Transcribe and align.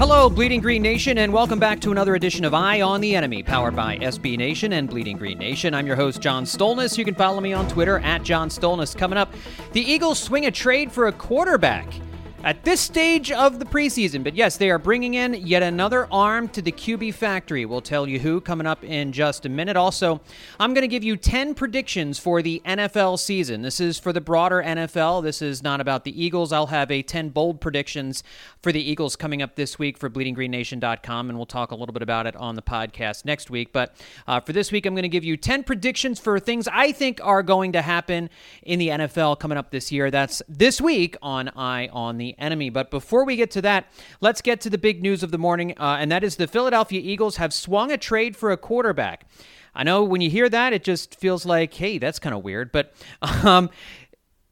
Hello, 0.00 0.30
Bleeding 0.30 0.62
Green 0.62 0.80
Nation, 0.80 1.18
and 1.18 1.30
welcome 1.30 1.58
back 1.58 1.78
to 1.80 1.90
another 1.90 2.14
edition 2.14 2.46
of 2.46 2.54
Eye 2.54 2.80
on 2.80 3.02
the 3.02 3.14
Enemy, 3.14 3.42
powered 3.42 3.76
by 3.76 3.98
SB 3.98 4.38
Nation 4.38 4.72
and 4.72 4.88
Bleeding 4.88 5.18
Green 5.18 5.36
Nation. 5.36 5.74
I'm 5.74 5.86
your 5.86 5.94
host, 5.94 6.22
John 6.22 6.44
Stolnis. 6.44 6.96
You 6.96 7.04
can 7.04 7.14
follow 7.14 7.38
me 7.38 7.52
on 7.52 7.68
Twitter 7.68 7.98
at 7.98 8.22
John 8.22 8.48
Stolnis. 8.48 8.96
Coming 8.96 9.18
up, 9.18 9.30
the 9.72 9.82
Eagles 9.82 10.18
swing 10.18 10.46
a 10.46 10.50
trade 10.50 10.90
for 10.90 11.08
a 11.08 11.12
quarterback 11.12 11.92
at 12.42 12.64
this 12.64 12.80
stage 12.80 13.30
of 13.30 13.58
the 13.58 13.64
preseason. 13.64 14.24
But 14.24 14.34
yes, 14.34 14.56
they 14.56 14.70
are 14.70 14.78
bringing 14.78 15.14
in 15.14 15.34
yet 15.34 15.62
another 15.62 16.08
arm 16.10 16.48
to 16.48 16.62
the 16.62 16.72
QB 16.72 17.14
factory. 17.14 17.66
We'll 17.66 17.82
tell 17.82 18.08
you 18.08 18.18
who 18.18 18.40
coming 18.40 18.66
up 18.66 18.82
in 18.82 19.12
just 19.12 19.44
a 19.44 19.48
minute. 19.48 19.76
Also, 19.76 20.20
I'm 20.58 20.72
going 20.72 20.82
to 20.82 20.88
give 20.88 21.04
you 21.04 21.16
10 21.16 21.54
predictions 21.54 22.18
for 22.18 22.40
the 22.40 22.62
NFL 22.64 23.18
season. 23.18 23.62
This 23.62 23.78
is 23.78 23.98
for 23.98 24.12
the 24.12 24.20
broader 24.20 24.62
NFL. 24.62 25.22
This 25.22 25.42
is 25.42 25.62
not 25.62 25.80
about 25.80 26.04
the 26.04 26.22
Eagles. 26.22 26.52
I'll 26.52 26.68
have 26.68 26.90
a 26.90 27.02
10 27.02 27.28
bold 27.28 27.60
predictions 27.60 28.22
for 28.62 28.72
the 28.72 28.80
Eagles 28.80 29.16
coming 29.16 29.42
up 29.42 29.56
this 29.56 29.78
week 29.78 29.98
for 29.98 30.08
bleedinggreennation.com, 30.08 31.28
and 31.28 31.38
we'll 31.38 31.46
talk 31.46 31.72
a 31.72 31.74
little 31.74 31.92
bit 31.92 32.02
about 32.02 32.26
it 32.26 32.36
on 32.36 32.56
the 32.56 32.62
podcast 32.62 33.24
next 33.26 33.50
week. 33.50 33.72
But 33.72 33.94
uh, 34.26 34.40
for 34.40 34.52
this 34.52 34.72
week, 34.72 34.86
I'm 34.86 34.94
going 34.94 35.02
to 35.02 35.08
give 35.08 35.24
you 35.24 35.36
10 35.36 35.64
predictions 35.64 36.18
for 36.18 36.40
things 36.40 36.68
I 36.68 36.92
think 36.92 37.20
are 37.22 37.42
going 37.42 37.72
to 37.72 37.82
happen 37.82 38.30
in 38.62 38.78
the 38.78 38.88
NFL 38.88 39.38
coming 39.40 39.58
up 39.58 39.70
this 39.70 39.92
year. 39.92 40.10
That's 40.10 40.42
this 40.48 40.80
week 40.80 41.16
on 41.20 41.50
Eye 41.50 41.88
on 41.92 42.16
the 42.16 42.29
enemy. 42.38 42.70
But 42.70 42.90
before 42.90 43.24
we 43.24 43.36
get 43.36 43.50
to 43.52 43.62
that, 43.62 43.86
let's 44.20 44.40
get 44.40 44.60
to 44.62 44.70
the 44.70 44.78
big 44.78 45.02
news 45.02 45.22
of 45.22 45.30
the 45.30 45.38
morning, 45.38 45.72
uh, 45.78 45.98
and 46.00 46.10
that 46.10 46.24
is 46.24 46.36
the 46.36 46.46
Philadelphia 46.46 47.00
Eagles 47.02 47.36
have 47.36 47.52
swung 47.52 47.90
a 47.90 47.98
trade 47.98 48.36
for 48.36 48.50
a 48.50 48.56
quarterback. 48.56 49.26
I 49.74 49.84
know 49.84 50.02
when 50.02 50.20
you 50.20 50.30
hear 50.30 50.48
that, 50.48 50.72
it 50.72 50.82
just 50.82 51.14
feels 51.14 51.46
like, 51.46 51.72
hey, 51.74 51.98
that's 51.98 52.18
kind 52.18 52.34
of 52.34 52.42
weird. 52.42 52.72
But 52.72 52.92
um, 53.22 53.70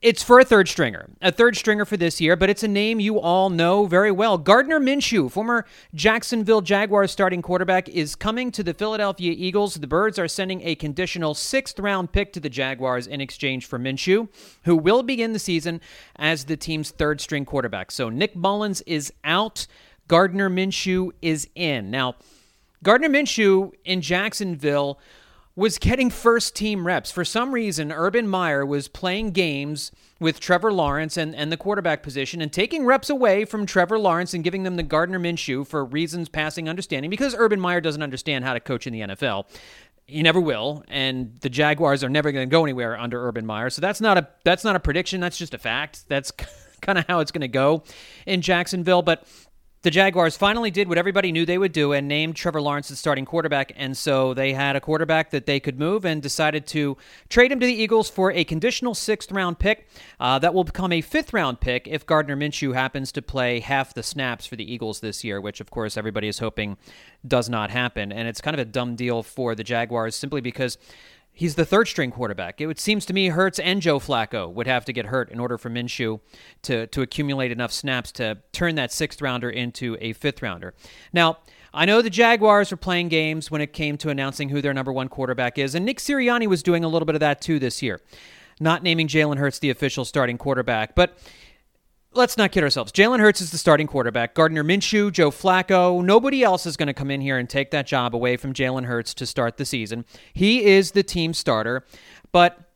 it's 0.00 0.22
for 0.22 0.38
a 0.38 0.44
third 0.44 0.68
stringer, 0.68 1.10
a 1.20 1.32
third 1.32 1.56
stringer 1.56 1.84
for 1.84 1.96
this 1.96 2.20
year, 2.20 2.36
but 2.36 2.48
it's 2.48 2.62
a 2.62 2.68
name 2.68 3.00
you 3.00 3.18
all 3.18 3.50
know 3.50 3.86
very 3.86 4.12
well. 4.12 4.38
Gardner 4.38 4.78
Minshew, 4.78 5.28
former 5.28 5.66
Jacksonville 5.92 6.60
Jaguars 6.60 7.10
starting 7.10 7.42
quarterback, 7.42 7.88
is 7.88 8.14
coming 8.14 8.52
to 8.52 8.62
the 8.62 8.74
Philadelphia 8.74 9.34
Eagles. 9.36 9.74
The 9.74 9.88
Birds 9.88 10.16
are 10.16 10.28
sending 10.28 10.62
a 10.62 10.76
conditional 10.76 11.34
sixth 11.34 11.80
round 11.80 12.12
pick 12.12 12.32
to 12.34 12.40
the 12.40 12.48
Jaguars 12.48 13.08
in 13.08 13.20
exchange 13.20 13.66
for 13.66 13.76
Minshew, 13.76 14.28
who 14.64 14.76
will 14.76 15.02
begin 15.02 15.32
the 15.32 15.40
season 15.40 15.80
as 16.14 16.44
the 16.44 16.56
team's 16.56 16.90
third 16.90 17.20
string 17.20 17.44
quarterback. 17.44 17.90
So 17.90 18.08
Nick 18.08 18.36
Mullens 18.36 18.82
is 18.86 19.12
out, 19.24 19.66
Gardner 20.06 20.48
Minshew 20.48 21.10
is 21.22 21.48
in. 21.56 21.90
Now, 21.90 22.14
Gardner 22.84 23.08
Minshew 23.08 23.72
in 23.84 24.00
Jacksonville 24.00 25.00
was 25.58 25.76
getting 25.76 26.08
first 26.08 26.54
team 26.54 26.86
reps. 26.86 27.10
For 27.10 27.24
some 27.24 27.50
reason, 27.50 27.90
Urban 27.90 28.28
Meyer 28.28 28.64
was 28.64 28.86
playing 28.86 29.32
games 29.32 29.90
with 30.20 30.38
Trevor 30.38 30.72
Lawrence 30.72 31.16
and, 31.16 31.34
and 31.34 31.50
the 31.50 31.56
quarterback 31.56 32.00
position 32.00 32.40
and 32.40 32.52
taking 32.52 32.86
reps 32.86 33.10
away 33.10 33.44
from 33.44 33.66
Trevor 33.66 33.98
Lawrence 33.98 34.34
and 34.34 34.44
giving 34.44 34.62
them 34.62 34.76
the 34.76 34.84
Gardner 34.84 35.18
Minshew 35.18 35.66
for 35.66 35.84
reasons 35.84 36.28
passing 36.28 36.68
understanding 36.68 37.10
because 37.10 37.34
Urban 37.36 37.58
Meyer 37.58 37.80
doesn't 37.80 38.04
understand 38.04 38.44
how 38.44 38.54
to 38.54 38.60
coach 38.60 38.86
in 38.86 38.92
the 38.92 39.00
NFL. 39.00 39.46
He 40.06 40.22
never 40.22 40.40
will, 40.40 40.84
and 40.86 41.36
the 41.40 41.50
Jaguars 41.50 42.04
are 42.04 42.08
never 42.08 42.30
going 42.30 42.48
to 42.48 42.50
go 42.50 42.62
anywhere 42.62 42.96
under 42.96 43.26
Urban 43.26 43.44
Meyer. 43.44 43.68
So 43.68 43.80
that's 43.80 44.00
not 44.00 44.16
a 44.16 44.28
that's 44.44 44.62
not 44.62 44.76
a 44.76 44.80
prediction. 44.80 45.20
That's 45.20 45.36
just 45.36 45.54
a 45.54 45.58
fact. 45.58 46.08
That's 46.08 46.30
kind 46.80 46.98
of 46.98 47.06
how 47.08 47.18
it's 47.18 47.32
going 47.32 47.40
to 47.40 47.48
go 47.48 47.82
in 48.26 48.42
Jacksonville. 48.42 49.02
But 49.02 49.26
the 49.82 49.90
Jaguars 49.90 50.36
finally 50.36 50.70
did 50.70 50.88
what 50.88 50.98
everybody 50.98 51.30
knew 51.30 51.46
they 51.46 51.58
would 51.58 51.72
do 51.72 51.92
and 51.92 52.08
named 52.08 52.34
Trevor 52.34 52.60
Lawrence 52.60 52.88
the 52.88 52.96
starting 52.96 53.24
quarterback. 53.24 53.72
And 53.76 53.96
so 53.96 54.34
they 54.34 54.52
had 54.52 54.74
a 54.74 54.80
quarterback 54.80 55.30
that 55.30 55.46
they 55.46 55.60
could 55.60 55.78
move 55.78 56.04
and 56.04 56.20
decided 56.20 56.66
to 56.68 56.96
trade 57.28 57.52
him 57.52 57.60
to 57.60 57.66
the 57.66 57.74
Eagles 57.74 58.10
for 58.10 58.32
a 58.32 58.44
conditional 58.44 58.94
sixth 58.94 59.30
round 59.30 59.58
pick 59.58 59.88
uh, 60.18 60.38
that 60.40 60.52
will 60.52 60.64
become 60.64 60.90
a 60.90 61.00
fifth 61.00 61.32
round 61.32 61.60
pick 61.60 61.86
if 61.86 62.04
Gardner 62.04 62.36
Minshew 62.36 62.74
happens 62.74 63.12
to 63.12 63.22
play 63.22 63.60
half 63.60 63.94
the 63.94 64.02
snaps 64.02 64.46
for 64.46 64.56
the 64.56 64.72
Eagles 64.72 65.00
this 65.00 65.22
year, 65.22 65.40
which 65.40 65.60
of 65.60 65.70
course 65.70 65.96
everybody 65.96 66.26
is 66.26 66.40
hoping 66.40 66.76
does 67.26 67.48
not 67.48 67.70
happen. 67.70 68.10
And 68.10 68.26
it's 68.26 68.40
kind 68.40 68.54
of 68.54 68.60
a 68.60 68.64
dumb 68.64 68.96
deal 68.96 69.22
for 69.22 69.54
the 69.54 69.64
Jaguars 69.64 70.16
simply 70.16 70.40
because 70.40 70.76
He's 71.38 71.54
the 71.54 71.64
third 71.64 71.86
string 71.86 72.10
quarterback. 72.10 72.60
It 72.60 72.80
seems 72.80 73.06
to 73.06 73.12
me 73.12 73.28
Hurts 73.28 73.60
and 73.60 73.80
Joe 73.80 74.00
Flacco 74.00 74.52
would 74.52 74.66
have 74.66 74.84
to 74.86 74.92
get 74.92 75.06
hurt 75.06 75.30
in 75.30 75.38
order 75.38 75.56
for 75.56 75.70
Minshew 75.70 76.18
to, 76.62 76.88
to 76.88 77.00
accumulate 77.00 77.52
enough 77.52 77.70
snaps 77.70 78.10
to 78.12 78.38
turn 78.50 78.74
that 78.74 78.90
sixth 78.90 79.22
rounder 79.22 79.48
into 79.48 79.96
a 80.00 80.14
fifth 80.14 80.42
rounder. 80.42 80.74
Now, 81.12 81.38
I 81.72 81.84
know 81.84 82.02
the 82.02 82.10
Jaguars 82.10 82.72
were 82.72 82.76
playing 82.76 83.06
games 83.06 83.52
when 83.52 83.60
it 83.60 83.72
came 83.72 83.96
to 83.98 84.08
announcing 84.08 84.48
who 84.48 84.60
their 84.60 84.74
number 84.74 84.92
one 84.92 85.06
quarterback 85.06 85.58
is, 85.58 85.76
and 85.76 85.86
Nick 85.86 85.98
Sirianni 85.98 86.48
was 86.48 86.60
doing 86.60 86.82
a 86.82 86.88
little 86.88 87.06
bit 87.06 87.14
of 87.14 87.20
that 87.20 87.40
too 87.40 87.60
this 87.60 87.82
year, 87.82 88.00
not 88.58 88.82
naming 88.82 89.06
Jalen 89.06 89.38
Hurts 89.38 89.60
the 89.60 89.70
official 89.70 90.04
starting 90.04 90.38
quarterback. 90.38 90.96
But 90.96 91.16
let's 92.14 92.36
not 92.36 92.52
kid 92.52 92.62
ourselves. 92.62 92.92
Jalen 92.92 93.20
Hurts 93.20 93.40
is 93.40 93.50
the 93.50 93.58
starting 93.58 93.86
quarterback. 93.86 94.34
Gardner 94.34 94.64
Minshew, 94.64 95.12
Joe 95.12 95.30
Flacco, 95.30 96.04
nobody 96.04 96.42
else 96.42 96.66
is 96.66 96.76
going 96.76 96.86
to 96.88 96.94
come 96.94 97.10
in 97.10 97.20
here 97.20 97.38
and 97.38 97.48
take 97.48 97.70
that 97.70 97.86
job 97.86 98.14
away 98.14 98.36
from 98.36 98.52
Jalen 98.52 98.84
Hurts 98.84 99.14
to 99.14 99.26
start 99.26 99.56
the 99.56 99.64
season. 99.64 100.04
He 100.32 100.64
is 100.64 100.92
the 100.92 101.02
team 101.02 101.34
starter, 101.34 101.84
but 102.32 102.68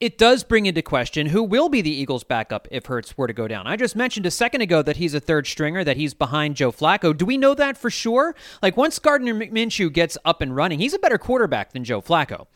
it 0.00 0.18
does 0.18 0.42
bring 0.42 0.66
into 0.66 0.82
question 0.82 1.26
who 1.26 1.42
will 1.42 1.68
be 1.68 1.80
the 1.80 1.90
Eagles' 1.90 2.24
backup 2.24 2.66
if 2.70 2.86
Hurts 2.86 3.16
were 3.16 3.26
to 3.26 3.32
go 3.32 3.46
down. 3.46 3.66
I 3.66 3.76
just 3.76 3.94
mentioned 3.94 4.26
a 4.26 4.30
second 4.30 4.60
ago 4.60 4.82
that 4.82 4.96
he's 4.96 5.14
a 5.14 5.20
third 5.20 5.46
stringer, 5.46 5.84
that 5.84 5.96
he's 5.96 6.14
behind 6.14 6.56
Joe 6.56 6.72
Flacco. 6.72 7.16
Do 7.16 7.24
we 7.24 7.36
know 7.36 7.54
that 7.54 7.78
for 7.78 7.90
sure? 7.90 8.34
Like 8.60 8.76
once 8.76 8.98
Gardner 8.98 9.34
Minshew 9.34 9.92
gets 9.92 10.18
up 10.24 10.40
and 10.42 10.54
running, 10.54 10.80
he's 10.80 10.94
a 10.94 10.98
better 10.98 11.16
quarterback 11.18 11.72
than 11.72 11.84
Joe 11.84 12.02
Flacco. 12.02 12.46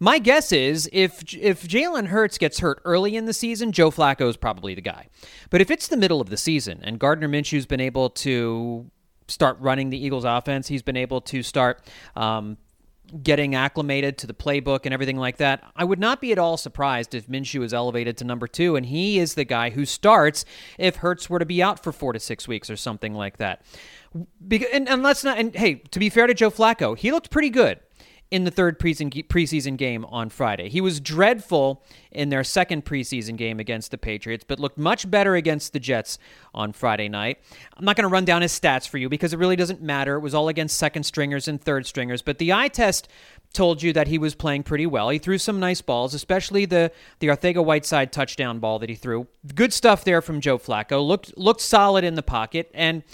My 0.00 0.18
guess 0.18 0.52
is 0.52 0.88
if 0.92 1.34
if 1.34 1.66
Jalen 1.66 2.06
Hurts 2.06 2.38
gets 2.38 2.60
hurt 2.60 2.80
early 2.84 3.16
in 3.16 3.26
the 3.26 3.32
season, 3.32 3.72
Joe 3.72 3.90
Flacco 3.90 4.28
is 4.28 4.36
probably 4.36 4.74
the 4.74 4.80
guy. 4.80 5.08
But 5.50 5.60
if 5.60 5.70
it's 5.70 5.88
the 5.88 5.96
middle 5.96 6.20
of 6.20 6.30
the 6.30 6.36
season 6.36 6.80
and 6.82 6.98
Gardner 6.98 7.28
Minshew's 7.28 7.66
been 7.66 7.80
able 7.80 8.10
to 8.10 8.90
start 9.28 9.58
running 9.60 9.90
the 9.90 10.04
Eagles' 10.04 10.24
offense, 10.24 10.68
he's 10.68 10.82
been 10.82 10.96
able 10.96 11.20
to 11.22 11.42
start 11.42 11.80
um, 12.16 12.58
getting 13.22 13.54
acclimated 13.54 14.18
to 14.18 14.26
the 14.26 14.34
playbook 14.34 14.80
and 14.84 14.92
everything 14.92 15.16
like 15.16 15.36
that, 15.36 15.62
I 15.76 15.84
would 15.84 15.98
not 15.98 16.20
be 16.20 16.32
at 16.32 16.38
all 16.38 16.56
surprised 16.56 17.14
if 17.14 17.28
Minshew 17.28 17.62
is 17.62 17.74
elevated 17.74 18.16
to 18.18 18.24
number 18.24 18.46
two, 18.46 18.76
and 18.76 18.86
he 18.86 19.18
is 19.18 19.34
the 19.34 19.44
guy 19.44 19.70
who 19.70 19.84
starts 19.84 20.44
if 20.78 20.96
Hurts 20.96 21.28
were 21.28 21.38
to 21.38 21.46
be 21.46 21.62
out 21.62 21.82
for 21.82 21.92
four 21.92 22.12
to 22.12 22.20
six 22.20 22.48
weeks 22.48 22.70
or 22.70 22.76
something 22.76 23.14
like 23.14 23.36
that. 23.36 23.62
And, 24.12 24.88
and 24.88 25.02
let's 25.02 25.24
not. 25.24 25.38
And 25.38 25.54
hey, 25.54 25.76
to 25.90 25.98
be 25.98 26.08
fair 26.08 26.26
to 26.26 26.34
Joe 26.34 26.50
Flacco, 26.50 26.96
he 26.96 27.10
looked 27.10 27.30
pretty 27.30 27.50
good 27.50 27.80
in 28.34 28.42
the 28.42 28.50
third 28.50 28.80
preseason 28.80 29.76
game 29.76 30.04
on 30.06 30.28
Friday. 30.28 30.68
He 30.68 30.80
was 30.80 30.98
dreadful 30.98 31.84
in 32.10 32.30
their 32.30 32.42
second 32.42 32.84
preseason 32.84 33.36
game 33.36 33.60
against 33.60 33.92
the 33.92 33.96
Patriots, 33.96 34.44
but 34.44 34.58
looked 34.58 34.76
much 34.76 35.08
better 35.08 35.36
against 35.36 35.72
the 35.72 35.78
Jets 35.78 36.18
on 36.52 36.72
Friday 36.72 37.08
night. 37.08 37.38
I'm 37.76 37.84
not 37.84 37.94
going 37.94 38.02
to 38.02 38.12
run 38.12 38.24
down 38.24 38.42
his 38.42 38.50
stats 38.50 38.88
for 38.88 38.98
you 38.98 39.08
because 39.08 39.32
it 39.32 39.38
really 39.38 39.54
doesn't 39.54 39.82
matter. 39.82 40.16
It 40.16 40.20
was 40.20 40.34
all 40.34 40.48
against 40.48 40.76
second 40.76 41.04
stringers 41.04 41.46
and 41.46 41.62
third 41.62 41.86
stringers, 41.86 42.22
but 42.22 42.38
the 42.38 42.52
eye 42.52 42.66
test 42.66 43.06
told 43.52 43.84
you 43.84 43.92
that 43.92 44.08
he 44.08 44.18
was 44.18 44.34
playing 44.34 44.64
pretty 44.64 44.86
well. 44.86 45.10
He 45.10 45.18
threw 45.20 45.38
some 45.38 45.60
nice 45.60 45.80
balls, 45.80 46.12
especially 46.12 46.64
the 46.64 46.90
the 47.20 47.28
Arcega-Whiteside 47.28 48.10
touchdown 48.10 48.58
ball 48.58 48.80
that 48.80 48.88
he 48.88 48.96
threw. 48.96 49.28
Good 49.54 49.72
stuff 49.72 50.02
there 50.02 50.20
from 50.20 50.40
Joe 50.40 50.58
Flacco. 50.58 51.06
Looked 51.06 51.38
looked 51.38 51.60
solid 51.60 52.02
in 52.02 52.16
the 52.16 52.22
pocket 52.22 52.68
and 52.74 53.04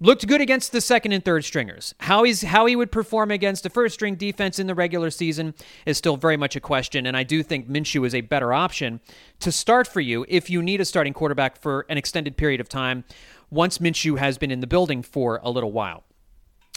looked 0.00 0.26
good 0.26 0.40
against 0.40 0.72
the 0.72 0.80
second 0.80 1.12
and 1.12 1.24
third 1.24 1.44
stringers. 1.44 1.94
How 2.00 2.24
he's 2.24 2.42
how 2.42 2.66
he 2.66 2.74
would 2.74 2.90
perform 2.90 3.30
against 3.30 3.66
a 3.66 3.70
first 3.70 3.94
string 3.94 4.14
defense 4.16 4.58
in 4.58 4.66
the 4.66 4.74
regular 4.74 5.10
season 5.10 5.54
is 5.86 5.98
still 5.98 6.16
very 6.16 6.36
much 6.36 6.56
a 6.56 6.60
question, 6.60 7.06
and 7.06 7.16
I 7.16 7.22
do 7.22 7.42
think 7.42 7.68
Minshew 7.68 8.06
is 8.06 8.14
a 8.14 8.22
better 8.22 8.52
option 8.52 9.00
to 9.40 9.52
start 9.52 9.86
for 9.86 10.00
you 10.00 10.24
if 10.28 10.50
you 10.50 10.62
need 10.62 10.80
a 10.80 10.84
starting 10.84 11.12
quarterback 11.12 11.60
for 11.60 11.86
an 11.88 11.98
extended 11.98 12.36
period 12.36 12.60
of 12.60 12.68
time 12.68 13.04
once 13.50 13.78
Minshew 13.78 14.18
has 14.18 14.38
been 14.38 14.50
in 14.50 14.60
the 14.60 14.66
building 14.66 15.02
for 15.02 15.40
a 15.42 15.50
little 15.50 15.72
while. 15.72 16.04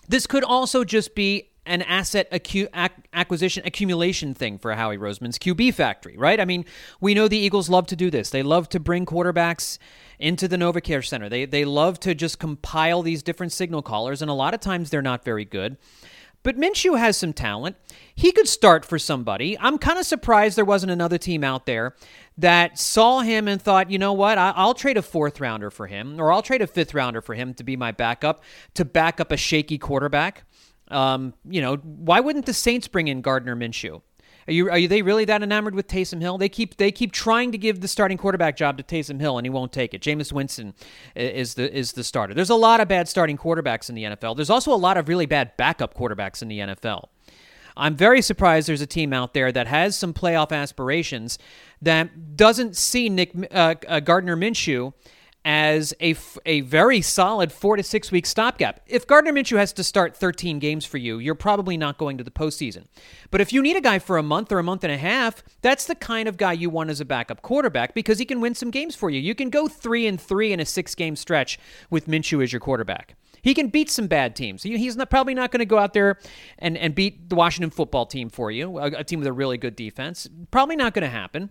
This 0.07 0.27
could 0.27 0.43
also 0.43 0.83
just 0.83 1.15
be 1.15 1.49
an 1.65 1.81
asset 1.83 2.29
acu- 2.31 2.67
acquisition 3.13 3.63
accumulation 3.65 4.33
thing 4.33 4.57
for 4.57 4.73
Howie 4.73 4.97
Roseman's 4.97 5.39
QB 5.39 5.73
factory, 5.73 6.17
right? 6.17 6.39
I 6.39 6.45
mean, 6.45 6.65
we 6.99 7.13
know 7.13 7.27
the 7.27 7.37
Eagles 7.37 7.69
love 7.69 7.87
to 7.87 7.95
do 7.95 8.09
this. 8.09 8.31
They 8.31 8.43
love 8.43 8.67
to 8.69 8.81
bring 8.81 9.05
quarterbacks 9.05 9.77
into 10.19 10.47
the 10.47 10.57
NovaCare 10.57 11.05
Center. 11.05 11.29
They 11.29 11.45
they 11.45 11.65
love 11.65 11.99
to 12.01 12.15
just 12.15 12.39
compile 12.39 13.01
these 13.01 13.23
different 13.23 13.51
signal 13.51 13.81
callers, 13.81 14.21
and 14.21 14.29
a 14.29 14.33
lot 14.35 14.53
of 14.53 14.59
times 14.59 14.89
they're 14.89 15.01
not 15.01 15.23
very 15.23 15.45
good. 15.45 15.77
But 16.43 16.57
Minshew 16.57 16.99
has 16.99 17.15
some 17.15 17.31
talent. 17.31 17.77
He 18.13 18.33
could 18.33 18.49
start 18.49 18.83
for 18.83 18.99
somebody. 18.99 19.57
I'm 19.59 19.77
kind 19.77 19.97
of 19.97 20.05
surprised 20.05 20.57
there 20.57 20.65
wasn't 20.65 20.91
another 20.91 21.17
team 21.17 21.41
out 21.41 21.65
there 21.65 21.95
that 22.37 22.77
saw 22.77 23.21
him 23.21 23.47
and 23.47 23.61
thought, 23.61 23.89
you 23.89 23.97
know 23.97 24.11
what, 24.11 24.37
I'll 24.37 24.73
trade 24.73 24.97
a 24.97 25.01
fourth 25.01 25.39
rounder 25.39 25.71
for 25.71 25.87
him, 25.87 26.19
or 26.19 26.33
I'll 26.33 26.41
trade 26.41 26.61
a 26.61 26.67
fifth 26.67 26.93
rounder 26.93 27.21
for 27.21 27.33
him 27.33 27.53
to 27.53 27.63
be 27.63 27.77
my 27.77 27.93
backup, 27.93 28.43
to 28.73 28.83
back 28.83 29.21
up 29.21 29.31
a 29.31 29.37
shaky 29.37 29.77
quarterback. 29.77 30.43
Um, 30.89 31.33
you 31.49 31.61
know, 31.61 31.77
why 31.77 32.19
wouldn't 32.19 32.45
the 32.45 32.53
Saints 32.53 32.89
bring 32.89 33.07
in 33.07 33.21
Gardner 33.21 33.55
Minshew? 33.55 34.01
Are 34.47 34.53
you 34.53 34.69
are 34.69 34.87
they 34.87 35.01
really 35.01 35.25
that 35.25 35.43
enamored 35.43 35.75
with 35.75 35.87
Taysom 35.87 36.21
Hill? 36.21 36.37
They 36.37 36.49
keep 36.49 36.77
they 36.77 36.91
keep 36.91 37.11
trying 37.11 37.51
to 37.51 37.57
give 37.57 37.81
the 37.81 37.87
starting 37.87 38.17
quarterback 38.17 38.57
job 38.57 38.77
to 38.77 38.83
Taysom 38.83 39.19
Hill, 39.19 39.37
and 39.37 39.45
he 39.45 39.49
won't 39.49 39.71
take 39.71 39.93
it. 39.93 40.01
Jameis 40.01 40.31
Winston 40.31 40.73
is 41.15 41.53
the 41.53 41.75
is 41.75 41.93
the 41.93 42.03
starter. 42.03 42.33
There's 42.33 42.49
a 42.49 42.55
lot 42.55 42.81
of 42.81 42.87
bad 42.87 43.07
starting 43.07 43.37
quarterbacks 43.37 43.89
in 43.89 43.95
the 43.95 44.03
NFL. 44.03 44.35
There's 44.35 44.49
also 44.49 44.73
a 44.73 44.75
lot 44.75 44.97
of 44.97 45.07
really 45.07 45.25
bad 45.25 45.55
backup 45.57 45.93
quarterbacks 45.93 46.41
in 46.41 46.47
the 46.47 46.59
NFL. 46.59 47.07
I'm 47.75 47.95
very 47.95 48.21
surprised 48.21 48.67
there's 48.67 48.81
a 48.81 48.87
team 48.87 49.13
out 49.13 49.33
there 49.33 49.51
that 49.51 49.67
has 49.67 49.97
some 49.97 50.13
playoff 50.13 50.51
aspirations 50.51 51.39
that 51.81 52.37
doesn't 52.37 52.77
see 52.77 53.09
Nick 53.09 53.33
uh, 53.51 53.75
uh, 53.87 53.99
Gardner 53.99 54.37
Minshew 54.37 54.93
as 55.45 55.93
a, 56.01 56.15
a 56.45 56.61
very 56.61 57.01
solid 57.01 57.51
four 57.51 57.75
to 57.75 57.83
six 57.83 58.11
week 58.11 58.25
stopgap. 58.25 58.79
If 58.87 59.05
Gardner 59.05 59.33
Minshew 59.33 59.57
has 59.57 59.73
to 59.73 59.83
start 59.83 60.15
13 60.15 60.59
games 60.59 60.85
for 60.85 60.97
you, 60.97 61.19
you're 61.19 61.35
probably 61.35 61.75
not 61.75 61.97
going 61.97 62.17
to 62.17 62.23
the 62.23 62.31
postseason. 62.31 62.85
But 63.29 63.41
if 63.41 63.51
you 63.51 63.61
need 63.61 63.75
a 63.75 63.81
guy 63.81 63.99
for 63.99 64.17
a 64.17 64.23
month 64.23 64.51
or 64.51 64.59
a 64.59 64.63
month 64.63 64.83
and 64.83 64.93
a 64.93 64.97
half, 64.97 65.43
that's 65.61 65.85
the 65.85 65.95
kind 65.95 66.29
of 66.29 66.37
guy 66.37 66.53
you 66.53 66.69
want 66.69 66.89
as 66.89 67.01
a 67.01 67.05
backup 67.05 67.41
quarterback 67.41 67.93
because 67.93 68.19
he 68.19 68.25
can 68.25 68.39
win 68.39 68.55
some 68.55 68.71
games 68.71 68.95
for 68.95 69.09
you. 69.09 69.19
You 69.19 69.35
can 69.35 69.49
go 69.49 69.67
three 69.67 70.07
and 70.07 70.19
three 70.19 70.53
in 70.53 70.59
a 70.59 70.65
six 70.65 70.95
game 70.95 71.15
stretch 71.15 71.59
with 71.89 72.07
Minshew 72.07 72.41
as 72.41 72.53
your 72.53 72.61
quarterback. 72.61 73.15
He 73.41 73.53
can 73.53 73.67
beat 73.67 73.89
some 73.89 74.07
bad 74.07 74.37
teams. 74.37 74.63
He's 74.63 74.95
not, 74.95 75.09
probably 75.09 75.33
not 75.33 75.51
going 75.51 75.59
to 75.59 75.65
go 75.65 75.77
out 75.77 75.91
there 75.91 76.17
and, 76.59 76.77
and 76.77 76.95
beat 76.95 77.29
the 77.29 77.35
Washington 77.35 77.71
football 77.71 78.05
team 78.05 78.29
for 78.29 78.49
you, 78.49 78.77
a, 78.77 78.85
a 78.85 79.03
team 79.03 79.19
with 79.19 79.27
a 79.27 79.33
really 79.33 79.57
good 79.57 79.75
defense. 79.75 80.29
Probably 80.49 80.77
not 80.77 80.93
going 80.93 81.03
to 81.03 81.09
happen. 81.09 81.49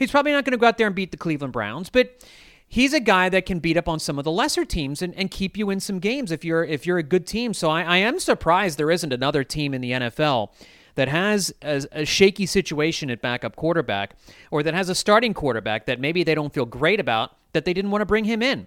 He's 0.00 0.10
probably 0.10 0.32
not 0.32 0.44
going 0.44 0.52
to 0.52 0.58
go 0.58 0.66
out 0.66 0.78
there 0.78 0.88
and 0.88 0.96
beat 0.96 1.12
the 1.12 1.16
Cleveland 1.16 1.52
Browns, 1.52 1.90
but 1.90 2.24
he's 2.68 2.92
a 2.92 3.00
guy 3.00 3.28
that 3.28 3.46
can 3.46 3.58
beat 3.58 3.76
up 3.76 3.88
on 3.88 3.98
some 3.98 4.18
of 4.18 4.24
the 4.24 4.30
lesser 4.30 4.64
teams 4.64 5.02
and, 5.02 5.14
and 5.14 5.30
keep 5.30 5.56
you 5.56 5.70
in 5.70 5.80
some 5.80 5.98
games 5.98 6.30
if 6.30 6.44
you're 6.44 6.64
if 6.64 6.86
you're 6.86 6.98
a 6.98 7.02
good 7.02 7.26
team. 7.26 7.54
So 7.54 7.70
I, 7.70 7.82
I 7.82 7.96
am 7.98 8.20
surprised 8.20 8.78
there 8.78 8.90
isn't 8.90 9.12
another 9.12 9.42
team 9.42 9.74
in 9.74 9.80
the 9.80 9.92
NFL 9.92 10.50
that 10.94 11.08
has 11.08 11.54
a, 11.62 11.84
a, 11.92 12.04
shaky 12.04 12.44
situation 12.44 13.08
at 13.08 13.22
backup 13.22 13.54
quarterback 13.54 14.16
or 14.50 14.64
that 14.64 14.74
has 14.74 14.88
a 14.88 14.96
starting 14.96 15.32
quarterback 15.32 15.86
that 15.86 16.00
maybe 16.00 16.24
they 16.24 16.34
don't 16.34 16.52
feel 16.52 16.66
great 16.66 16.98
about 16.98 17.36
that 17.52 17.64
they 17.64 17.72
didn't 17.72 17.92
want 17.92 18.02
to 18.02 18.06
bring 18.06 18.24
him 18.24 18.42
in. 18.42 18.66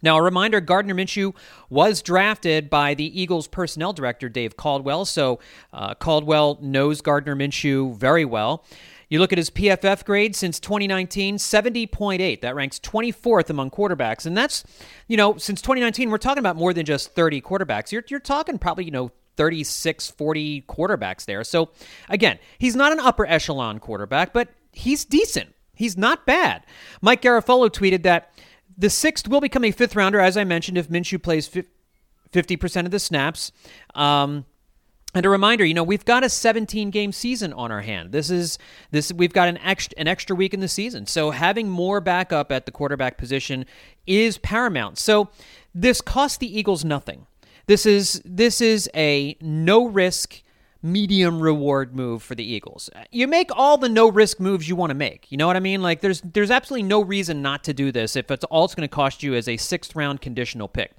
Now, 0.00 0.16
a 0.16 0.22
reminder 0.22 0.60
Gardner 0.60 0.94
Minshew 0.94 1.34
was 1.68 2.02
drafted 2.02 2.70
by 2.70 2.94
the 2.94 3.20
Eagles 3.20 3.48
personnel 3.48 3.92
director, 3.92 4.28
Dave 4.28 4.56
Caldwell. 4.56 5.04
So 5.04 5.40
uh, 5.72 5.94
Caldwell 5.94 6.58
knows 6.62 7.00
Gardner 7.00 7.36
Minshew 7.36 7.96
very 7.96 8.24
well. 8.24 8.64
You 9.10 9.18
look 9.18 9.32
at 9.32 9.38
his 9.38 9.50
PFF 9.50 10.04
grade 10.04 10.34
since 10.36 10.58
2019, 10.60 11.36
70.8. 11.36 12.40
That 12.40 12.54
ranks 12.54 12.78
24th 12.78 13.50
among 13.50 13.70
quarterbacks. 13.70 14.24
And 14.24 14.38
that's, 14.38 14.64
you 15.08 15.16
know, 15.16 15.36
since 15.36 15.60
2019, 15.60 16.10
we're 16.10 16.18
talking 16.18 16.38
about 16.38 16.56
more 16.56 16.72
than 16.72 16.86
just 16.86 17.12
30 17.14 17.42
quarterbacks. 17.42 17.90
You're, 17.90 18.04
you're 18.08 18.20
talking 18.20 18.56
probably, 18.56 18.84
you 18.84 18.92
know, 18.92 19.10
36, 19.36 20.10
40 20.12 20.62
quarterbacks 20.62 21.24
there. 21.24 21.42
So, 21.42 21.70
again, 22.08 22.38
he's 22.58 22.76
not 22.76 22.92
an 22.92 23.00
upper 23.00 23.26
echelon 23.26 23.80
quarterback, 23.80 24.32
but 24.32 24.48
he's 24.72 25.04
decent. 25.04 25.54
He's 25.74 25.96
not 25.96 26.24
bad. 26.24 26.64
Mike 27.00 27.22
Garafolo 27.22 27.68
tweeted 27.68 28.04
that 28.04 28.32
the 28.78 28.90
sixth 28.90 29.26
will 29.26 29.40
become 29.40 29.64
a 29.64 29.72
fifth 29.72 29.96
rounder, 29.96 30.20
as 30.20 30.36
I 30.36 30.44
mentioned, 30.44 30.78
if 30.78 30.88
Minshew 30.88 31.20
plays 31.20 31.50
50% 32.32 32.84
of 32.84 32.90
the 32.90 32.98
snaps. 33.00 33.50
Um, 33.94 34.44
and 35.14 35.26
a 35.26 35.28
reminder, 35.28 35.64
you 35.64 35.74
know, 35.74 35.82
we've 35.82 36.04
got 36.04 36.22
a 36.22 36.28
17 36.28 36.90
game 36.90 37.12
season 37.12 37.52
on 37.52 37.72
our 37.72 37.80
hand. 37.80 38.12
This 38.12 38.30
is 38.30 38.58
this 38.90 39.12
we've 39.12 39.32
got 39.32 39.48
an 39.48 39.58
extra 39.58 39.98
an 39.98 40.06
extra 40.06 40.36
week 40.36 40.54
in 40.54 40.60
the 40.60 40.68
season. 40.68 41.06
So 41.06 41.30
having 41.32 41.68
more 41.68 42.00
backup 42.00 42.52
at 42.52 42.66
the 42.66 42.72
quarterback 42.72 43.18
position 43.18 43.66
is 44.06 44.38
paramount. 44.38 44.98
So 44.98 45.28
this 45.74 46.00
costs 46.00 46.38
the 46.38 46.58
Eagles 46.58 46.84
nothing. 46.84 47.26
This 47.66 47.86
is 47.86 48.22
this 48.24 48.60
is 48.60 48.88
a 48.94 49.36
no 49.40 49.86
risk 49.86 50.42
medium 50.82 51.40
reward 51.40 51.94
move 51.94 52.22
for 52.22 52.34
the 52.34 52.44
Eagles. 52.44 52.88
You 53.10 53.26
make 53.26 53.50
all 53.54 53.76
the 53.76 53.88
no 53.88 54.08
risk 54.08 54.40
moves 54.40 54.68
you 54.68 54.76
want 54.76 54.90
to 54.90 54.94
make. 54.94 55.30
You 55.30 55.36
know 55.36 55.46
what 55.46 55.56
I 55.56 55.60
mean? 55.60 55.82
Like 55.82 56.00
there's 56.00 56.20
there's 56.20 56.50
absolutely 56.50 56.88
no 56.88 57.02
reason 57.02 57.42
not 57.42 57.64
to 57.64 57.74
do 57.74 57.92
this 57.92 58.16
if 58.16 58.30
it's 58.30 58.44
all 58.44 58.64
it's 58.64 58.74
going 58.74 58.88
to 58.88 58.94
cost 58.94 59.22
you 59.22 59.34
is 59.34 59.48
a 59.48 59.56
6th 59.56 59.94
round 59.96 60.20
conditional 60.20 60.68
pick 60.68 60.92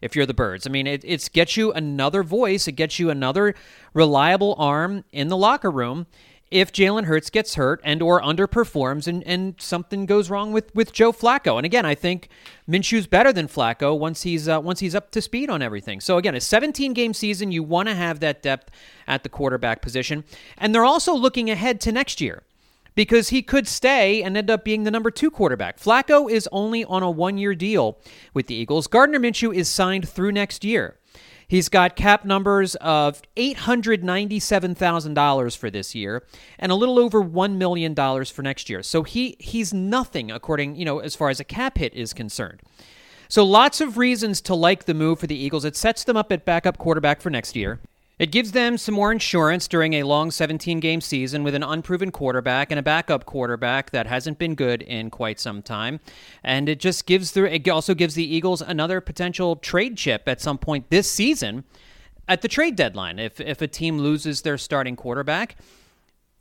if 0.00 0.16
you're 0.16 0.26
the 0.26 0.34
Birds. 0.34 0.66
I 0.66 0.70
mean, 0.70 0.86
it 0.86 1.02
it's 1.04 1.28
gets 1.28 1.56
you 1.56 1.72
another 1.72 2.22
voice, 2.22 2.66
it 2.68 2.72
gets 2.72 2.98
you 2.98 3.10
another 3.10 3.54
reliable 3.94 4.54
arm 4.58 5.04
in 5.12 5.28
the 5.28 5.36
locker 5.36 5.70
room 5.70 6.06
if 6.50 6.72
Jalen 6.72 7.04
Hurts 7.04 7.30
gets 7.30 7.54
hurt 7.54 7.80
and 7.84 8.02
or 8.02 8.20
underperforms 8.20 9.06
and, 9.06 9.22
and 9.24 9.54
something 9.58 10.04
goes 10.04 10.30
wrong 10.30 10.52
with, 10.52 10.74
with 10.74 10.92
Joe 10.92 11.12
Flacco. 11.12 11.56
And 11.56 11.64
again, 11.64 11.86
I 11.86 11.94
think 11.94 12.28
Minshew's 12.68 13.06
better 13.06 13.32
than 13.32 13.46
Flacco 13.46 13.96
once 13.96 14.22
he's 14.22 14.48
uh, 14.48 14.60
once 14.60 14.80
he's 14.80 14.94
up 14.94 15.10
to 15.12 15.22
speed 15.22 15.48
on 15.48 15.62
everything. 15.62 16.00
So 16.00 16.18
again, 16.18 16.34
a 16.34 16.40
17 16.40 16.92
game 16.92 17.14
season, 17.14 17.52
you 17.52 17.62
want 17.62 17.88
to 17.88 17.94
have 17.94 18.20
that 18.20 18.42
depth 18.42 18.70
at 19.06 19.22
the 19.22 19.28
quarterback 19.28 19.80
position. 19.80 20.24
And 20.58 20.74
they're 20.74 20.84
also 20.84 21.14
looking 21.14 21.50
ahead 21.50 21.80
to 21.82 21.92
next 21.92 22.20
year 22.20 22.42
because 23.00 23.30
he 23.30 23.40
could 23.40 23.66
stay 23.66 24.22
and 24.22 24.36
end 24.36 24.50
up 24.50 24.62
being 24.62 24.84
the 24.84 24.90
number 24.90 25.10
two 25.10 25.30
quarterback. 25.30 25.80
Flacco 25.80 26.30
is 26.30 26.46
only 26.52 26.84
on 26.84 27.02
a 27.02 27.10
one 27.10 27.38
year 27.38 27.54
deal 27.54 27.98
with 28.34 28.46
the 28.46 28.54
Eagles. 28.54 28.86
Gardner 28.86 29.18
Minshew 29.18 29.54
is 29.54 29.70
signed 29.70 30.06
through 30.06 30.32
next 30.32 30.64
year. 30.64 30.98
He's 31.48 31.70
got 31.70 31.96
cap 31.96 32.26
numbers 32.26 32.74
of 32.74 33.22
$897,000 33.38 35.56
for 35.56 35.70
this 35.70 35.94
year 35.94 36.26
and 36.58 36.70
a 36.70 36.74
little 36.74 36.98
over 36.98 37.24
$1 37.24 37.56
million 37.56 37.94
for 37.94 38.42
next 38.42 38.68
year. 38.68 38.82
So 38.82 39.02
he 39.02 39.34
he's 39.38 39.72
nothing 39.72 40.30
according, 40.30 40.76
you 40.76 40.84
know, 40.84 40.98
as 40.98 41.16
far 41.16 41.30
as 41.30 41.40
a 41.40 41.44
cap 41.44 41.78
hit 41.78 41.94
is 41.94 42.12
concerned. 42.12 42.60
So 43.28 43.46
lots 43.46 43.80
of 43.80 43.96
reasons 43.96 44.42
to 44.42 44.54
like 44.54 44.84
the 44.84 44.92
move 44.92 45.20
for 45.20 45.26
the 45.26 45.36
Eagles. 45.36 45.64
It 45.64 45.74
sets 45.74 46.04
them 46.04 46.18
up 46.18 46.30
at 46.30 46.44
backup 46.44 46.76
quarterback 46.76 47.22
for 47.22 47.30
next 47.30 47.56
year. 47.56 47.80
It 48.20 48.32
gives 48.32 48.52
them 48.52 48.76
some 48.76 48.94
more 48.94 49.10
insurance 49.10 49.66
during 49.66 49.94
a 49.94 50.02
long 50.02 50.30
17 50.30 50.78
game 50.78 51.00
season 51.00 51.42
with 51.42 51.54
an 51.54 51.62
unproven 51.62 52.10
quarterback 52.10 52.70
and 52.70 52.78
a 52.78 52.82
backup 52.82 53.24
quarterback 53.24 53.92
that 53.92 54.06
hasn't 54.06 54.38
been 54.38 54.54
good 54.54 54.82
in 54.82 55.08
quite 55.08 55.40
some 55.40 55.62
time. 55.62 56.00
And 56.44 56.68
it 56.68 56.80
just 56.80 57.06
gives 57.06 57.32
the 57.32 57.50
it 57.50 57.66
also 57.66 57.94
gives 57.94 58.16
the 58.16 58.34
Eagles 58.34 58.60
another 58.60 59.00
potential 59.00 59.56
trade 59.56 59.96
chip 59.96 60.28
at 60.28 60.38
some 60.38 60.58
point 60.58 60.90
this 60.90 61.10
season 61.10 61.64
at 62.28 62.42
the 62.42 62.48
trade 62.48 62.76
deadline. 62.76 63.18
If 63.18 63.40
if 63.40 63.62
a 63.62 63.66
team 63.66 63.96
loses 63.96 64.42
their 64.42 64.58
starting 64.58 64.96
quarterback, 64.96 65.56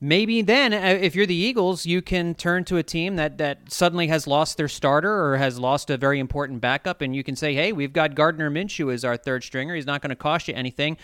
maybe 0.02 0.42
then 0.42 0.74
uh, 0.74 0.98
if 1.02 1.16
you're 1.16 1.26
the 1.26 1.34
Eagles, 1.34 1.86
you 1.86 2.02
can 2.02 2.36
turn 2.36 2.64
to 2.66 2.78
a 2.78 2.84
team 2.84 3.16
that 3.16 3.38
that 3.38 3.72
suddenly 3.72 4.08
has 4.08 4.28
lost 4.28 4.58
their 4.58 4.68
starter 4.68 5.26
or 5.26 5.38
has 5.38 5.60
lost 5.60 5.90
a 5.90 5.98
very 5.98 6.20
important 6.20 6.62
backup 6.62 7.02
and 7.02 7.16
you 7.16 7.24
can 7.24 7.36
say, 7.36 7.54
"Hey, 7.54 7.72
we've 7.72 7.94
got 7.94 8.16
Gardner 8.16 8.50
Minshew 8.50 8.94
as 8.94 9.06
our 9.06 9.18
third 9.18 9.44
stringer. 9.44 9.76
He's 9.76 9.86
not 9.86 10.02
going 10.02 10.10
to 10.10 10.16
cost 10.16 10.48
you 10.48 10.54
anything. 10.54 10.98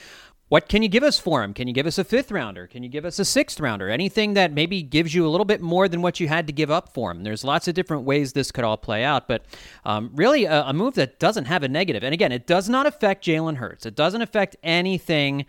What 0.48 0.70
can 0.70 0.84
you 0.84 0.90
give 0.90 1.02
us 1.02 1.18
for 1.18 1.44
him? 1.44 1.56
Can 1.56 1.68
you 1.68 1.74
give 1.74 1.88
us 1.88 1.98
a 1.98 2.04
fifth 2.04 2.32
rounder? 2.32 2.68
Can 2.68 2.84
you 2.84 2.90
give 2.90 3.04
us 3.04 3.18
a 3.18 3.26
sixth 3.26 3.60
rounder? 3.60 3.90
Anything 3.90 4.36
that 4.36 4.54
maybe 4.54 4.84
gives 4.84 5.16
you 5.16 5.26
a 5.26 5.30
little 5.30 5.46
bit 5.46 5.60
more 5.60 5.88
than 5.88 6.04
what 6.04 6.20
you 6.20 6.28
had 6.28 6.46
to 6.46 6.54
give 6.54 6.70
up 6.70 6.94
for 6.94 7.10
him. 7.10 7.24
There's 7.24 7.44
lots 7.44 7.68
of 7.68 7.74
different 7.74 8.04
ways 8.04 8.34
this 8.34 8.52
could 8.52 8.64
all 8.64 8.78
play 8.78 9.04
out, 9.04 9.28
but 9.28 9.44
um, 9.86 10.12
really 10.14 10.46
a, 10.46 10.66
a, 10.66 10.74
move 10.74 10.94
that 10.96 11.18
doesn't 11.18 11.46
have 11.46 11.64
a 11.64 11.68
negative. 11.68 12.04
And 12.04 12.14
again, 12.14 12.32
it 12.32 12.46
does 12.46 12.70
not 12.70 12.86
affect 12.86 13.26
Jalen 13.26 13.56
Hurts. 13.56 13.88
It 13.88 13.96
doesn't 13.96 14.22
affect 14.22 14.56
anything. 14.62 15.48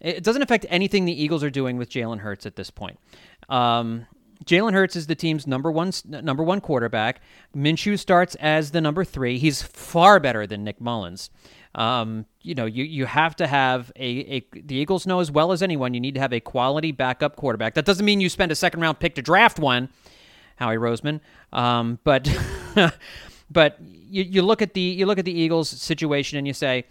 It 0.00 0.24
doesn't 0.24 0.42
affect 0.42 0.64
anything 0.70 1.04
the 1.04 1.22
Eagles 1.22 1.44
are 1.44 1.50
doing 1.50 1.76
with 1.76 1.90
Jalen 1.90 2.20
Hurts 2.20 2.46
at 2.46 2.56
this 2.56 2.70
point. 2.70 2.98
Um, 3.50 4.06
Jalen 4.46 4.72
Hurts 4.72 4.96
is 4.96 5.08
the 5.08 5.14
team's 5.14 5.46
number 5.46 5.70
one 5.70 5.92
number 6.06 6.42
one 6.42 6.60
quarterback. 6.62 7.20
Minshew 7.54 7.98
starts 7.98 8.34
as 8.36 8.70
the 8.70 8.80
number 8.80 9.04
three. 9.04 9.38
He's 9.38 9.62
far 9.62 10.20
better 10.20 10.46
than 10.46 10.64
Nick 10.64 10.80
Mullens. 10.80 11.28
Um, 11.78 12.26
you 12.42 12.54
know, 12.54 12.66
you, 12.66 12.84
you 12.84 13.06
have 13.06 13.36
to 13.36 13.46
have 13.46 13.92
a, 13.96 14.36
a, 14.36 14.60
the 14.62 14.74
Eagles 14.74 15.06
know 15.06 15.20
as 15.20 15.30
well 15.30 15.52
as 15.52 15.62
anyone, 15.62 15.94
you 15.94 16.00
need 16.00 16.14
to 16.14 16.20
have 16.20 16.32
a 16.32 16.40
quality 16.40 16.92
backup 16.92 17.36
quarterback. 17.36 17.74
That 17.74 17.84
doesn't 17.84 18.04
mean 18.04 18.20
you 18.20 18.28
spend 18.28 18.50
a 18.50 18.56
second 18.56 18.80
round 18.80 18.98
pick 18.98 19.14
to 19.14 19.22
draft 19.22 19.60
one, 19.60 19.88
Howie 20.56 20.76
Roseman. 20.76 21.20
Um, 21.52 22.00
but 22.02 22.28
But 23.50 23.78
you, 23.80 24.22
you 24.24 24.42
look 24.42 24.62
at 24.62 24.74
the 24.74 24.80
you 24.80 25.06
look 25.06 25.18
at 25.18 25.24
the 25.24 25.32
Eagles 25.32 25.68
situation 25.68 26.38
and 26.38 26.46
you 26.46 26.52
say 26.52 26.84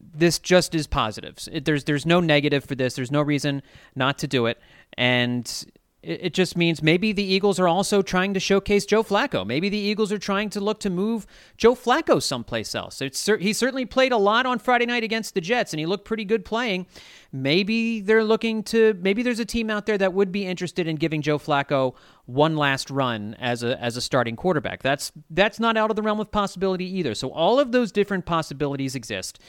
this 0.00 0.38
just 0.38 0.74
is 0.74 0.86
positives. 0.86 1.48
It, 1.50 1.64
there's 1.64 1.84
there's 1.84 2.04
no 2.04 2.20
negative 2.20 2.64
for 2.64 2.74
this. 2.74 2.94
There's 2.94 3.10
no 3.10 3.22
reason 3.22 3.62
not 3.94 4.18
to 4.18 4.26
do 4.26 4.46
it, 4.46 4.58
and 4.98 5.72
it 6.06 6.34
just 6.34 6.56
means 6.56 6.82
maybe 6.82 7.12
the 7.12 7.22
Eagles 7.22 7.58
are 7.58 7.68
also 7.68 8.02
trying 8.02 8.34
to 8.34 8.40
showcase 8.40 8.84
Joe 8.84 9.02
Flacco. 9.02 9.46
Maybe 9.46 9.68
the 9.68 9.78
Eagles 9.78 10.12
are 10.12 10.18
trying 10.18 10.50
to 10.50 10.60
look 10.60 10.80
to 10.80 10.90
move 10.90 11.26
Joe 11.56 11.74
Flacco 11.74 12.22
someplace 12.22 12.74
else. 12.74 12.98
He 13.00 13.52
certainly 13.52 13.84
played 13.84 14.12
a 14.12 14.16
lot 14.16 14.46
on 14.46 14.58
Friday 14.58 14.86
night 14.86 15.04
against 15.04 15.34
the 15.34 15.40
Jets, 15.40 15.72
and 15.72 15.80
he 15.80 15.86
looked 15.86 16.04
pretty 16.04 16.24
good 16.24 16.44
playing. 16.44 16.86
Maybe 17.32 18.00
they're 18.00 18.24
looking 18.24 18.62
to. 18.64 18.94
Maybe 19.00 19.22
there's 19.22 19.40
a 19.40 19.44
team 19.44 19.70
out 19.70 19.86
there 19.86 19.98
that 19.98 20.12
would 20.12 20.30
be 20.30 20.46
interested 20.46 20.86
in 20.86 20.96
giving 20.96 21.22
Joe 21.22 21.38
Flacco 21.38 21.94
one 22.26 22.56
last 22.56 22.90
run 22.90 23.34
as 23.40 23.62
a 23.62 23.80
as 23.82 23.96
a 23.96 24.00
starting 24.00 24.36
quarterback. 24.36 24.82
That's 24.82 25.10
that's 25.30 25.58
not 25.58 25.76
out 25.76 25.90
of 25.90 25.96
the 25.96 26.02
realm 26.02 26.20
of 26.20 26.30
possibility 26.30 26.86
either. 26.98 27.14
So 27.14 27.30
all 27.30 27.58
of 27.58 27.72
those 27.72 27.90
different 27.90 28.24
possibilities 28.24 28.94
exist 28.94 29.40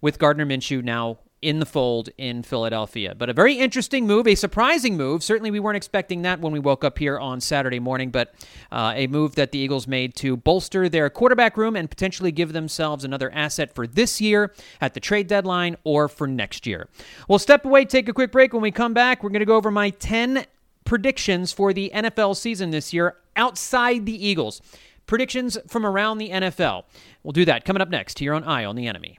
with 0.00 0.18
Gardner 0.18 0.46
Minshew 0.46 0.82
now 0.82 1.18
in 1.42 1.58
the 1.58 1.66
fold 1.66 2.08
in 2.16 2.42
Philadelphia. 2.42 3.14
But 3.16 3.28
a 3.28 3.32
very 3.32 3.54
interesting 3.54 4.06
move, 4.06 4.26
a 4.28 4.36
surprising 4.36 4.96
move. 4.96 5.22
Certainly, 5.22 5.50
we 5.50 5.60
weren't 5.60 5.76
expecting 5.76 6.22
that 6.22 6.40
when 6.40 6.52
we 6.52 6.60
woke 6.60 6.84
up 6.84 6.98
here 6.98 7.18
on 7.18 7.40
Saturday 7.40 7.80
morning, 7.80 8.10
but 8.10 8.32
uh, 8.70 8.92
a 8.94 9.08
move 9.08 9.34
that 9.34 9.50
the 9.50 9.58
Eagles 9.58 9.88
made 9.88 10.14
to 10.16 10.36
bolster 10.36 10.88
their 10.88 11.10
quarterback 11.10 11.56
room 11.56 11.74
and 11.74 11.90
potentially 11.90 12.32
give 12.32 12.52
themselves 12.52 13.04
another 13.04 13.30
asset 13.32 13.74
for 13.74 13.86
this 13.86 14.20
year 14.20 14.54
at 14.80 14.94
the 14.94 15.00
trade 15.00 15.26
deadline 15.26 15.76
or 15.84 16.08
for 16.08 16.26
next 16.26 16.66
year. 16.66 16.88
We'll 17.28 17.40
step 17.40 17.64
away, 17.64 17.84
take 17.84 18.08
a 18.08 18.12
quick 18.12 18.30
break. 18.30 18.52
When 18.52 18.62
we 18.62 18.70
come 18.70 18.94
back, 18.94 19.22
we're 19.22 19.30
going 19.30 19.40
to 19.40 19.46
go 19.46 19.56
over 19.56 19.70
my 19.70 19.90
10 19.90 20.46
predictions 20.84 21.52
for 21.52 21.72
the 21.72 21.90
NFL 21.94 22.36
season 22.36 22.70
this 22.70 22.92
year 22.92 23.16
outside 23.36 24.06
the 24.06 24.26
Eagles. 24.26 24.62
Predictions 25.06 25.58
from 25.66 25.84
around 25.84 26.18
the 26.18 26.30
NFL. 26.30 26.84
We'll 27.22 27.32
do 27.32 27.44
that 27.44 27.64
coming 27.64 27.82
up 27.82 27.88
next 27.88 28.20
here 28.20 28.32
on 28.34 28.44
Eye 28.44 28.64
on 28.64 28.76
the 28.76 28.86
Enemy. 28.86 29.18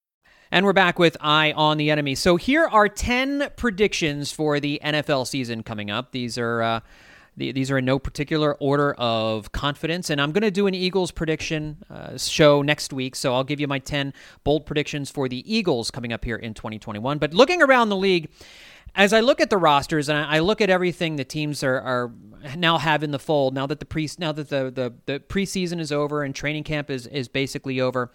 And 0.53 0.65
we're 0.65 0.73
back 0.73 0.99
with 0.99 1.15
Eye 1.21 1.53
on 1.53 1.77
the 1.77 1.91
Enemy. 1.91 2.15
So 2.15 2.35
here 2.35 2.67
are 2.67 2.89
10 2.89 3.51
predictions 3.55 4.33
for 4.33 4.59
the 4.59 4.81
NFL 4.83 5.25
season 5.25 5.63
coming 5.63 5.89
up. 5.89 6.11
These 6.11 6.37
are. 6.37 6.61
Uh, 6.61 6.79
these 7.37 7.71
are 7.71 7.77
in 7.77 7.85
no 7.85 7.97
particular 7.97 8.55
order 8.55 8.93
of 8.95 9.53
confidence. 9.53 10.09
And 10.09 10.19
I'm 10.19 10.33
going 10.33 10.41
to 10.41 10.51
do 10.51 10.67
an 10.67 10.75
Eagles 10.75 11.11
prediction 11.11 11.77
uh, 11.89 12.17
show 12.17 12.61
next 12.61 12.91
week. 12.91 13.15
So 13.15 13.33
I'll 13.33 13.45
give 13.45 13.61
you 13.61 13.69
my 13.69 13.79
10 13.79 14.13
bold 14.43 14.65
predictions 14.65 15.09
for 15.09 15.29
the 15.29 15.41
Eagles 15.51 15.89
coming 15.91 16.11
up 16.11 16.25
here 16.25 16.35
in 16.35 16.53
2021. 16.53 17.19
But 17.19 17.33
looking 17.33 17.61
around 17.61 17.87
the 17.87 17.95
league, 17.95 18.29
as 18.95 19.13
I 19.13 19.21
look 19.21 19.39
at 19.39 19.49
the 19.49 19.57
rosters 19.57 20.09
and 20.09 20.19
I 20.19 20.39
look 20.39 20.59
at 20.59 20.69
everything 20.69 21.15
the 21.15 21.23
teams 21.23 21.63
are, 21.63 21.79
are 21.79 22.11
now 22.57 22.77
have 22.77 23.01
in 23.01 23.11
the 23.11 23.17
fold, 23.17 23.53
now 23.53 23.65
that 23.65 23.79
the 23.79 23.85
pre 23.85 24.09
now 24.19 24.33
that 24.33 24.49
the, 24.49 24.69
the, 24.69 24.93
the 25.05 25.19
preseason 25.21 25.79
is 25.79 25.93
over 25.93 26.23
and 26.23 26.35
training 26.35 26.65
camp 26.65 26.89
is, 26.89 27.07
is 27.07 27.29
basically 27.29 27.79
over, 27.79 28.11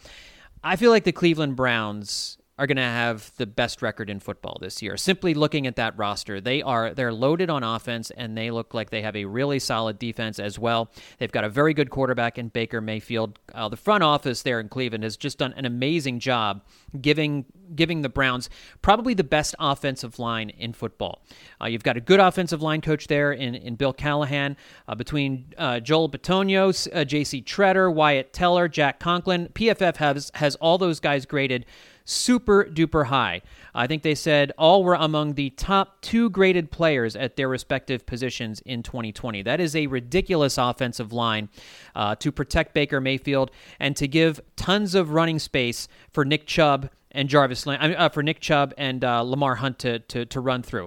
I 0.66 0.74
feel 0.74 0.90
like 0.90 1.04
the 1.04 1.12
Cleveland 1.12 1.54
Browns 1.54 2.35
are 2.58 2.66
going 2.66 2.76
to 2.76 2.82
have 2.82 3.32
the 3.36 3.46
best 3.46 3.82
record 3.82 4.08
in 4.08 4.18
football 4.18 4.56
this 4.60 4.80
year. 4.80 4.96
Simply 4.96 5.34
looking 5.34 5.66
at 5.66 5.76
that 5.76 5.96
roster, 5.98 6.40
they 6.40 6.62
are 6.62 6.94
they're 6.94 7.12
loaded 7.12 7.50
on 7.50 7.62
offense 7.62 8.10
and 8.10 8.36
they 8.36 8.50
look 8.50 8.72
like 8.72 8.88
they 8.88 9.02
have 9.02 9.14
a 9.14 9.26
really 9.26 9.58
solid 9.58 9.98
defense 9.98 10.38
as 10.38 10.58
well. 10.58 10.90
They've 11.18 11.30
got 11.30 11.44
a 11.44 11.50
very 11.50 11.74
good 11.74 11.90
quarterback 11.90 12.38
in 12.38 12.48
Baker 12.48 12.80
Mayfield. 12.80 13.38
Uh, 13.54 13.68
the 13.68 13.76
front 13.76 14.02
office 14.02 14.42
there 14.42 14.58
in 14.58 14.68
Cleveland 14.68 15.04
has 15.04 15.16
just 15.16 15.38
done 15.38 15.52
an 15.54 15.66
amazing 15.66 16.18
job 16.18 16.62
giving 17.00 17.44
giving 17.74 18.02
the 18.02 18.08
Browns 18.08 18.48
probably 18.80 19.12
the 19.12 19.24
best 19.24 19.54
offensive 19.58 20.18
line 20.18 20.50
in 20.50 20.72
football. 20.72 21.22
Uh, 21.60 21.66
you've 21.66 21.82
got 21.82 21.96
a 21.96 22.00
good 22.00 22.20
offensive 22.20 22.62
line 22.62 22.80
coach 22.80 23.06
there 23.08 23.32
in, 23.32 23.54
in 23.54 23.74
Bill 23.74 23.92
Callahan. 23.92 24.56
Uh, 24.88 24.94
between 24.94 25.52
uh, 25.58 25.80
Joel 25.80 26.08
Bitonio, 26.08 26.88
uh, 26.94 27.04
J.C. 27.04 27.42
Tretter, 27.42 27.92
Wyatt 27.92 28.32
Teller, 28.32 28.68
Jack 28.68 28.98
Conklin, 28.98 29.48
PFF 29.52 29.96
has 29.96 30.30
has 30.34 30.54
all 30.56 30.78
those 30.78 31.00
guys 31.00 31.26
graded 31.26 31.66
super 32.06 32.64
duper 32.64 33.06
high. 33.06 33.42
I 33.74 33.86
think 33.86 34.02
they 34.02 34.14
said 34.14 34.52
all 34.56 34.82
were 34.82 34.94
among 34.94 35.34
the 35.34 35.50
top 35.50 36.00
two 36.00 36.30
graded 36.30 36.70
players 36.70 37.14
at 37.14 37.36
their 37.36 37.48
respective 37.48 38.06
positions 38.06 38.62
in 38.64 38.82
2020. 38.82 39.42
That 39.42 39.60
is 39.60 39.76
a 39.76 39.88
ridiculous 39.88 40.56
offensive 40.56 41.12
line 41.12 41.50
uh, 41.94 42.14
to 42.16 42.32
protect 42.32 42.72
Baker 42.72 43.00
Mayfield 43.00 43.50
and 43.78 43.94
to 43.96 44.08
give 44.08 44.40
tons 44.54 44.94
of 44.94 45.10
running 45.10 45.38
space 45.38 45.88
for 46.12 46.24
Nick 46.24 46.46
Chubb 46.46 46.88
and 47.10 47.28
Jarvis, 47.28 47.66
uh, 47.66 48.08
for 48.08 48.22
Nick 48.22 48.40
Chubb 48.40 48.72
and 48.78 49.04
uh, 49.04 49.22
Lamar 49.22 49.56
Hunt 49.56 49.78
to, 49.80 49.98
to, 49.98 50.24
to 50.26 50.40
run 50.40 50.62
through. 50.62 50.86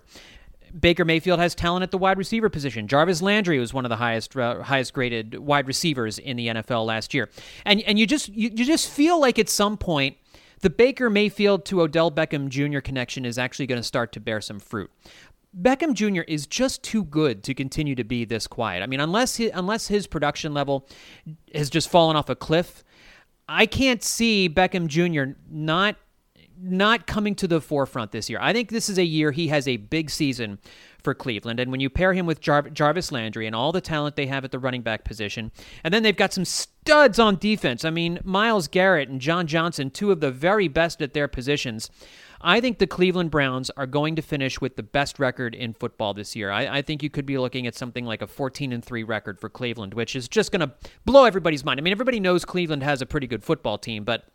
Baker 0.80 1.04
Mayfield 1.04 1.40
has 1.40 1.56
talent 1.56 1.84
at 1.84 1.92
the 1.92 1.98
wide 1.98 2.18
receiver 2.18 2.48
position. 2.48 2.88
Jarvis 2.88 3.22
Landry 3.22 3.60
was 3.60 3.74
one 3.74 3.86
of 3.86 3.90
the 3.90 3.96
highest 3.96 4.36
uh, 4.38 4.62
highest 4.62 4.94
graded 4.94 5.40
wide 5.40 5.68
receivers 5.68 6.20
in 6.20 6.38
the 6.38 6.48
NFL 6.48 6.86
last 6.86 7.14
year. 7.14 7.30
And 7.66 7.82
and 7.82 7.98
you 7.98 8.06
just 8.06 8.30
you, 8.30 8.52
you 8.54 8.66
just 8.66 8.90
feel 8.90 9.20
like 9.20 9.40
at 9.40 9.50
some 9.50 9.78
point 9.78 10.18
the 10.62 10.70
Baker 10.70 11.10
Mayfield 11.10 11.66
to 11.66 11.82
Odell 11.82 12.12
Beckham 12.12 12.50
Jr. 12.50 12.80
connection 12.80 13.26
is 13.26 13.38
actually 13.38 13.68
going 13.68 13.80
to 13.80 13.84
start 13.84 14.12
to 14.14 14.20
bear 14.20 14.42
some 14.42 14.60
fruit. 14.60 14.92
Beckham 15.60 15.94
Jr. 15.94 16.22
is 16.22 16.46
just 16.46 16.84
too 16.84 17.04
good 17.04 17.44
to 17.44 17.54
continue 17.54 17.96
to 17.96 18.04
be 18.04 18.24
this 18.24 18.46
quiet. 18.46 18.84
I 18.84 18.88
mean, 18.88 19.00
unless 19.00 19.38
he, 19.38 19.50
unless 19.50 19.88
his 19.88 20.06
production 20.06 20.54
level 20.54 20.88
has 21.56 21.70
just 21.70 21.90
fallen 21.90 22.16
off 22.16 22.30
a 22.30 22.36
cliff, 22.36 22.84
I 23.48 23.66
can't 23.66 24.04
see 24.04 24.48
Beckham 24.48 24.88
Jr. 24.88 25.34
not 25.50 25.96
not 26.62 27.08
coming 27.08 27.36
to 27.36 27.48
the 27.48 27.62
forefront 27.62 28.12
this 28.12 28.30
year. 28.30 28.38
I 28.42 28.52
think 28.52 28.70
this 28.70 28.90
is 28.90 28.98
a 28.98 29.04
year 29.04 29.32
he 29.32 29.48
has 29.48 29.66
a 29.66 29.78
big 29.78 30.10
season 30.10 30.60
for 31.04 31.14
Cleveland. 31.14 31.60
And 31.60 31.72
when 31.72 31.80
you 31.80 31.90
pair 31.90 32.14
him 32.14 32.26
with 32.26 32.42
Jar- 32.42 32.70
Jarvis 32.70 33.12
Landry 33.12 33.48
and 33.48 33.56
all 33.56 33.72
the 33.72 33.82
talent 33.82 34.16
they 34.16 34.28
have 34.28 34.46
at 34.46 34.52
the 34.52 34.60
running 34.60 34.82
back 34.82 35.04
position, 35.04 35.52
and 35.84 35.94
then 35.94 36.04
they've 36.04 36.16
got 36.16 36.34
some 36.34 36.46
studs 36.46 37.20
on 37.20 37.38
defense. 37.38 37.86
I 37.86 37.90
mean, 37.90 38.20
Myles 38.24 38.68
Garrett 38.68 39.10
and 39.10 39.22
John 39.22 39.48
Johnson, 39.48 39.90
two 39.90 40.12
of 40.12 40.20
the 40.20 40.32
very 40.32 40.68
best 40.68 41.02
at 41.02 41.14
their 41.14 41.28
positions. 41.28 41.90
I 42.42 42.62
think 42.62 42.80
the 42.80 42.88
Cleveland 42.88 43.32
Browns 43.32 43.70
are 43.72 43.86
going 43.86 44.16
to 44.16 44.22
finish 44.22 44.62
with 44.62 44.78
the 44.78 44.84
best 44.84 45.20
record 45.20 45.54
in 45.54 45.74
football 45.74 46.14
this 46.14 46.36
year. 46.36 46.52
I, 46.52 46.78
I, 46.78 46.82
think 46.82 47.04
you 47.04 47.10
could 47.10 47.26
be 47.26 47.38
looking 47.38 47.68
at 47.68 47.76
something 47.76 48.06
like 48.06 48.22
a 48.22 48.28
14 48.28 48.72
and 48.72 48.84
3 48.84 49.04
record 49.04 49.42
for 49.42 49.50
Cleveland, 49.50 49.94
which 49.94 50.16
is 50.16 50.30
just 50.30 50.52
going 50.52 50.62
to 50.62 50.72
blow 51.04 51.26
everybody's 51.26 51.66
mind. 51.66 51.80
I 51.80 51.84
mean, 51.84 51.92
everybody 51.92 52.20
knows 52.20 52.46
Cleveland 52.46 52.84
has 52.84 53.02
a 53.02 53.06
pretty 53.06 53.28
good 53.28 53.44
football 53.44 53.78
team, 53.78 54.06
but 54.06 54.26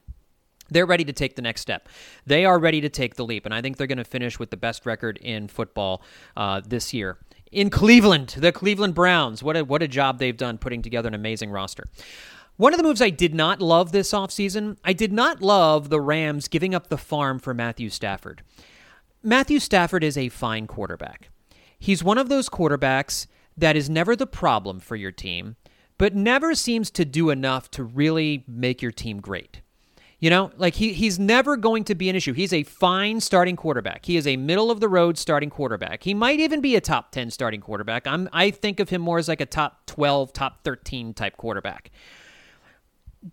they're 0.70 0.86
ready 0.86 1.04
to 1.04 1.12
take 1.12 1.36
the 1.36 1.42
next 1.42 1.60
step. 1.60 1.88
They 2.26 2.44
are 2.44 2.58
ready 2.58 2.80
to 2.80 2.88
take 2.88 3.16
the 3.16 3.24
leap, 3.24 3.44
and 3.44 3.54
I 3.54 3.60
think 3.60 3.76
they're 3.76 3.86
going 3.86 3.98
to 3.98 4.04
finish 4.04 4.38
with 4.38 4.50
the 4.50 4.56
best 4.56 4.86
record 4.86 5.18
in 5.18 5.48
football 5.48 6.02
uh, 6.36 6.60
this 6.66 6.94
year. 6.94 7.18
In 7.52 7.70
Cleveland, 7.70 8.36
the 8.38 8.52
Cleveland 8.52 8.94
Browns. 8.94 9.42
What 9.42 9.56
a, 9.56 9.64
what 9.64 9.82
a 9.82 9.88
job 9.88 10.18
they've 10.18 10.36
done 10.36 10.58
putting 10.58 10.82
together 10.82 11.08
an 11.08 11.14
amazing 11.14 11.50
roster. 11.50 11.84
One 12.56 12.72
of 12.72 12.78
the 12.78 12.84
moves 12.84 13.02
I 13.02 13.10
did 13.10 13.34
not 13.34 13.60
love 13.60 13.90
this 13.90 14.12
offseason, 14.12 14.76
I 14.84 14.92
did 14.92 15.12
not 15.12 15.42
love 15.42 15.88
the 15.88 16.00
Rams 16.00 16.46
giving 16.46 16.74
up 16.74 16.88
the 16.88 16.98
farm 16.98 17.38
for 17.40 17.52
Matthew 17.52 17.90
Stafford. 17.90 18.42
Matthew 19.22 19.58
Stafford 19.58 20.04
is 20.04 20.16
a 20.16 20.28
fine 20.28 20.66
quarterback. 20.66 21.30
He's 21.78 22.04
one 22.04 22.18
of 22.18 22.28
those 22.28 22.48
quarterbacks 22.48 23.26
that 23.56 23.76
is 23.76 23.90
never 23.90 24.14
the 24.14 24.26
problem 24.26 24.80
for 24.80 24.96
your 24.96 25.12
team, 25.12 25.56
but 25.98 26.14
never 26.14 26.54
seems 26.54 26.90
to 26.92 27.04
do 27.04 27.30
enough 27.30 27.70
to 27.72 27.82
really 27.82 28.44
make 28.46 28.82
your 28.82 28.92
team 28.92 29.20
great. 29.20 29.60
You 30.24 30.30
know, 30.30 30.52
like 30.56 30.76
he 30.76 30.94
he's 30.94 31.18
never 31.18 31.54
going 31.54 31.84
to 31.84 31.94
be 31.94 32.08
an 32.08 32.16
issue. 32.16 32.32
He's 32.32 32.54
a 32.54 32.62
fine 32.62 33.20
starting 33.20 33.56
quarterback. 33.56 34.06
He 34.06 34.16
is 34.16 34.26
a 34.26 34.38
middle 34.38 34.70
of 34.70 34.80
the 34.80 34.88
road 34.88 35.18
starting 35.18 35.50
quarterback. 35.50 36.02
He 36.02 36.14
might 36.14 36.40
even 36.40 36.62
be 36.62 36.76
a 36.76 36.80
top 36.80 37.12
10 37.12 37.30
starting 37.30 37.60
quarterback. 37.60 38.06
I'm 38.06 38.30
I 38.32 38.50
think 38.50 38.80
of 38.80 38.88
him 38.88 39.02
more 39.02 39.18
as 39.18 39.28
like 39.28 39.42
a 39.42 39.44
top 39.44 39.84
12, 39.84 40.32
top 40.32 40.64
13 40.64 41.12
type 41.12 41.36
quarterback. 41.36 41.90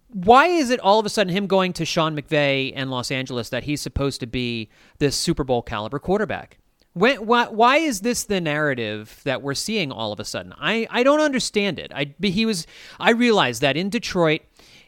Why 0.10 0.48
is 0.48 0.69
it 0.69 0.81
all 0.81 1.00
of 1.00 1.05
a 1.05 1.10
sudden 1.10 1.33
him 1.33 1.48
going 1.48 1.71
to 1.71 1.86
Sean 1.86 2.13
McVay 2.13 2.74
and 2.75 2.91
Los 2.91 3.10
Angeles 3.10 3.48
that 3.51 3.63
he's 3.63 3.79
supposed 3.79 4.19
to 4.19 4.27
be 4.27 4.69
this 5.00 5.15
Super 5.15 5.45
Bowl 5.45 5.62
caliber 5.62 5.98
quarterback? 5.98 6.57
When, 6.91 7.25
why, 7.25 7.48
why 7.48 7.77
is 7.77 8.01
this 8.01 8.25
the 8.25 8.41
narrative 8.41 9.21
that 9.24 9.41
we're 9.41 9.53
seeing 9.53 9.93
all 9.93 10.12
of 10.12 10.19
a 10.19 10.25
sudden? 10.25 10.53
I, 10.60 10.88
I 10.89 11.03
don't 11.03 11.21
understand 11.21 11.79
it. 11.79 11.93
I 11.95 12.13
he 12.21 12.45
was 12.45 12.67
I 13.00 13.12
realized 13.12 13.62
that 13.62 13.77
in 13.77 13.89
Detroit 13.89 14.41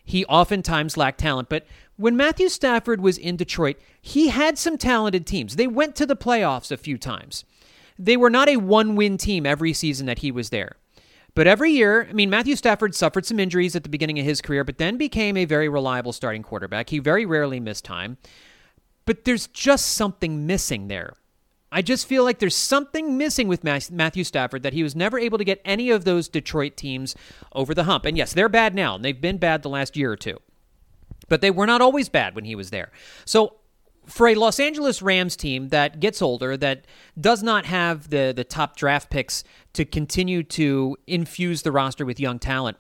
he 0.04 0.26
oftentimes 0.26 0.98
lacked 0.98 1.20
talent, 1.20 1.50
but 1.50 1.66
when 1.96 2.18
Matthew 2.18 2.50
Stafford 2.50 3.02
was 3.02 3.18
in 3.18 3.38
Detroit, 3.38 3.78
he 4.02 4.30
had 4.30 4.58
some 4.58 4.78
talented 4.78 5.26
teams. 5.26 5.56
They 5.56 5.68
went 5.68 5.96
to 5.96 6.06
the 6.06 6.16
playoffs 6.16 6.72
a 6.72 6.78
few 6.78 6.98
times. 6.98 7.46
They 7.98 8.18
were 8.18 8.30
not 8.30 8.50
a 8.50 8.58
one 8.58 8.96
win 8.96 9.18
team 9.18 9.46
every 9.46 9.74
season 9.74 10.08
that 10.08 10.20
he 10.20 10.32
was 10.32 10.50
there. 10.50 10.78
But 11.36 11.48
every 11.48 11.72
year, 11.72 12.08
I 12.10 12.14
mean, 12.14 12.30
Matthew 12.30 12.56
Stafford 12.56 12.94
suffered 12.94 13.26
some 13.26 13.40
injuries 13.40 13.76
at 13.76 13.84
the 13.84 13.90
beginning 13.90 14.20
of 14.20 14.26
his 14.26 14.42
career, 14.42 14.64
but 14.64 14.78
then 14.78 14.98
became 14.98 15.36
a 15.38 15.46
very 15.46 15.68
reliable 15.68 16.14
starting 16.14 16.44
quarterback. 16.44 16.90
He 16.90 17.00
very 17.00 17.26
rarely 17.26 17.60
missed 17.60 17.86
time. 17.86 18.18
But 19.06 19.26
there's 19.26 19.48
just 19.48 19.90
something 19.90 20.46
missing 20.46 20.88
there. 20.88 21.14
I 21.74 21.82
just 21.82 22.08
feel 22.08 22.24
like 22.24 22.38
there's 22.38 22.56
something 22.56 23.18
missing 23.18 23.48
with 23.48 23.64
Matthew 23.64 24.24
Stafford 24.24 24.62
that 24.62 24.74
he 24.74 24.84
was 24.84 24.96
never 24.96 25.18
able 25.18 25.40
to 25.40 25.44
get 25.44 25.60
any 25.66 25.90
of 25.90 26.06
those 26.06 26.30
Detroit 26.30 26.78
teams 26.78 27.16
over 27.52 27.74
the 27.74 27.86
hump. 27.86 28.06
And 28.06 28.16
yes, 28.16 28.32
they're 28.32 28.48
bad 28.48 28.76
now, 28.76 28.94
and 28.94 29.04
they've 29.04 29.20
been 29.20 29.40
bad 29.40 29.64
the 29.64 29.70
last 29.70 29.98
year 29.98 30.12
or 30.12 30.16
two. 30.16 30.38
But 31.30 31.42
they 31.42 31.50
were 31.50 31.66
not 31.66 31.82
always 31.82 32.10
bad 32.10 32.36
when 32.36 32.46
he 32.46 32.54
was 32.54 32.70
there. 32.70 32.92
So 33.26 33.56
for 34.06 34.28
a 34.28 34.36
Los 34.36 34.60
Angeles 34.60 35.02
Rams 35.02 35.36
team 35.36 35.70
that 35.70 36.00
gets 36.00 36.22
older, 36.22 36.56
that 36.58 36.86
does 37.20 37.42
not 37.42 37.66
have 37.66 38.10
the 38.12 38.34
the 38.36 38.44
top 38.44 38.76
draft 38.76 39.10
picks 39.10 39.44
to 39.74 39.84
continue 39.84 40.44
to 40.44 40.96
infuse 41.08 41.64
the 41.64 41.72
roster 41.72 42.06
with 42.06 42.20
young 42.20 42.38
talent, 42.38 42.78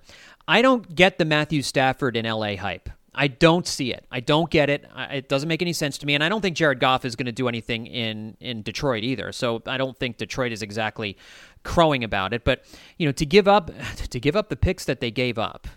I 0.47 0.61
don't 0.61 0.93
get 0.93 1.17
the 1.17 1.25
Matthew 1.25 1.63
Stafford 1.63 2.15
in 2.15 2.25
LA 2.25 2.57
hype. 2.57 2.89
I 3.15 3.27
don't 3.27 3.67
see 3.67 3.93
it. 3.93 4.05
I 4.11 4.19
don't 4.19 4.49
get 4.49 4.69
it. 4.69 4.85
It 5.11 5.29
doesn't 5.29 5.47
make 5.47 5.61
any 5.61 5.73
sense 5.73 5.97
to 5.99 6.05
me, 6.05 6.15
and 6.15 6.23
I 6.23 6.29
don't 6.29 6.41
think 6.41 6.55
Jared 6.55 6.79
Goff 6.79 7.05
is 7.05 7.15
going 7.15 7.27
to 7.27 7.31
do 7.31 7.47
anything 7.47 7.85
in 7.85 8.35
in 8.39 8.63
Detroit 8.63 9.03
either. 9.03 9.31
So 9.31 9.61
I 9.67 9.77
don't 9.77 9.97
think 9.97 10.17
Detroit 10.17 10.51
is 10.51 10.61
exactly 10.61 11.17
crowing 11.63 12.03
about 12.03 12.33
it. 12.33 12.43
But 12.43 12.63
you 12.97 13.05
know, 13.05 13.11
to 13.13 13.25
give 13.25 13.47
up 13.47 13.71
to 14.09 14.19
give 14.19 14.35
up 14.35 14.49
the 14.49 14.55
picks 14.55 14.85
that 14.85 14.99
they 14.99 15.11
gave 15.11 15.37
up 15.37 15.67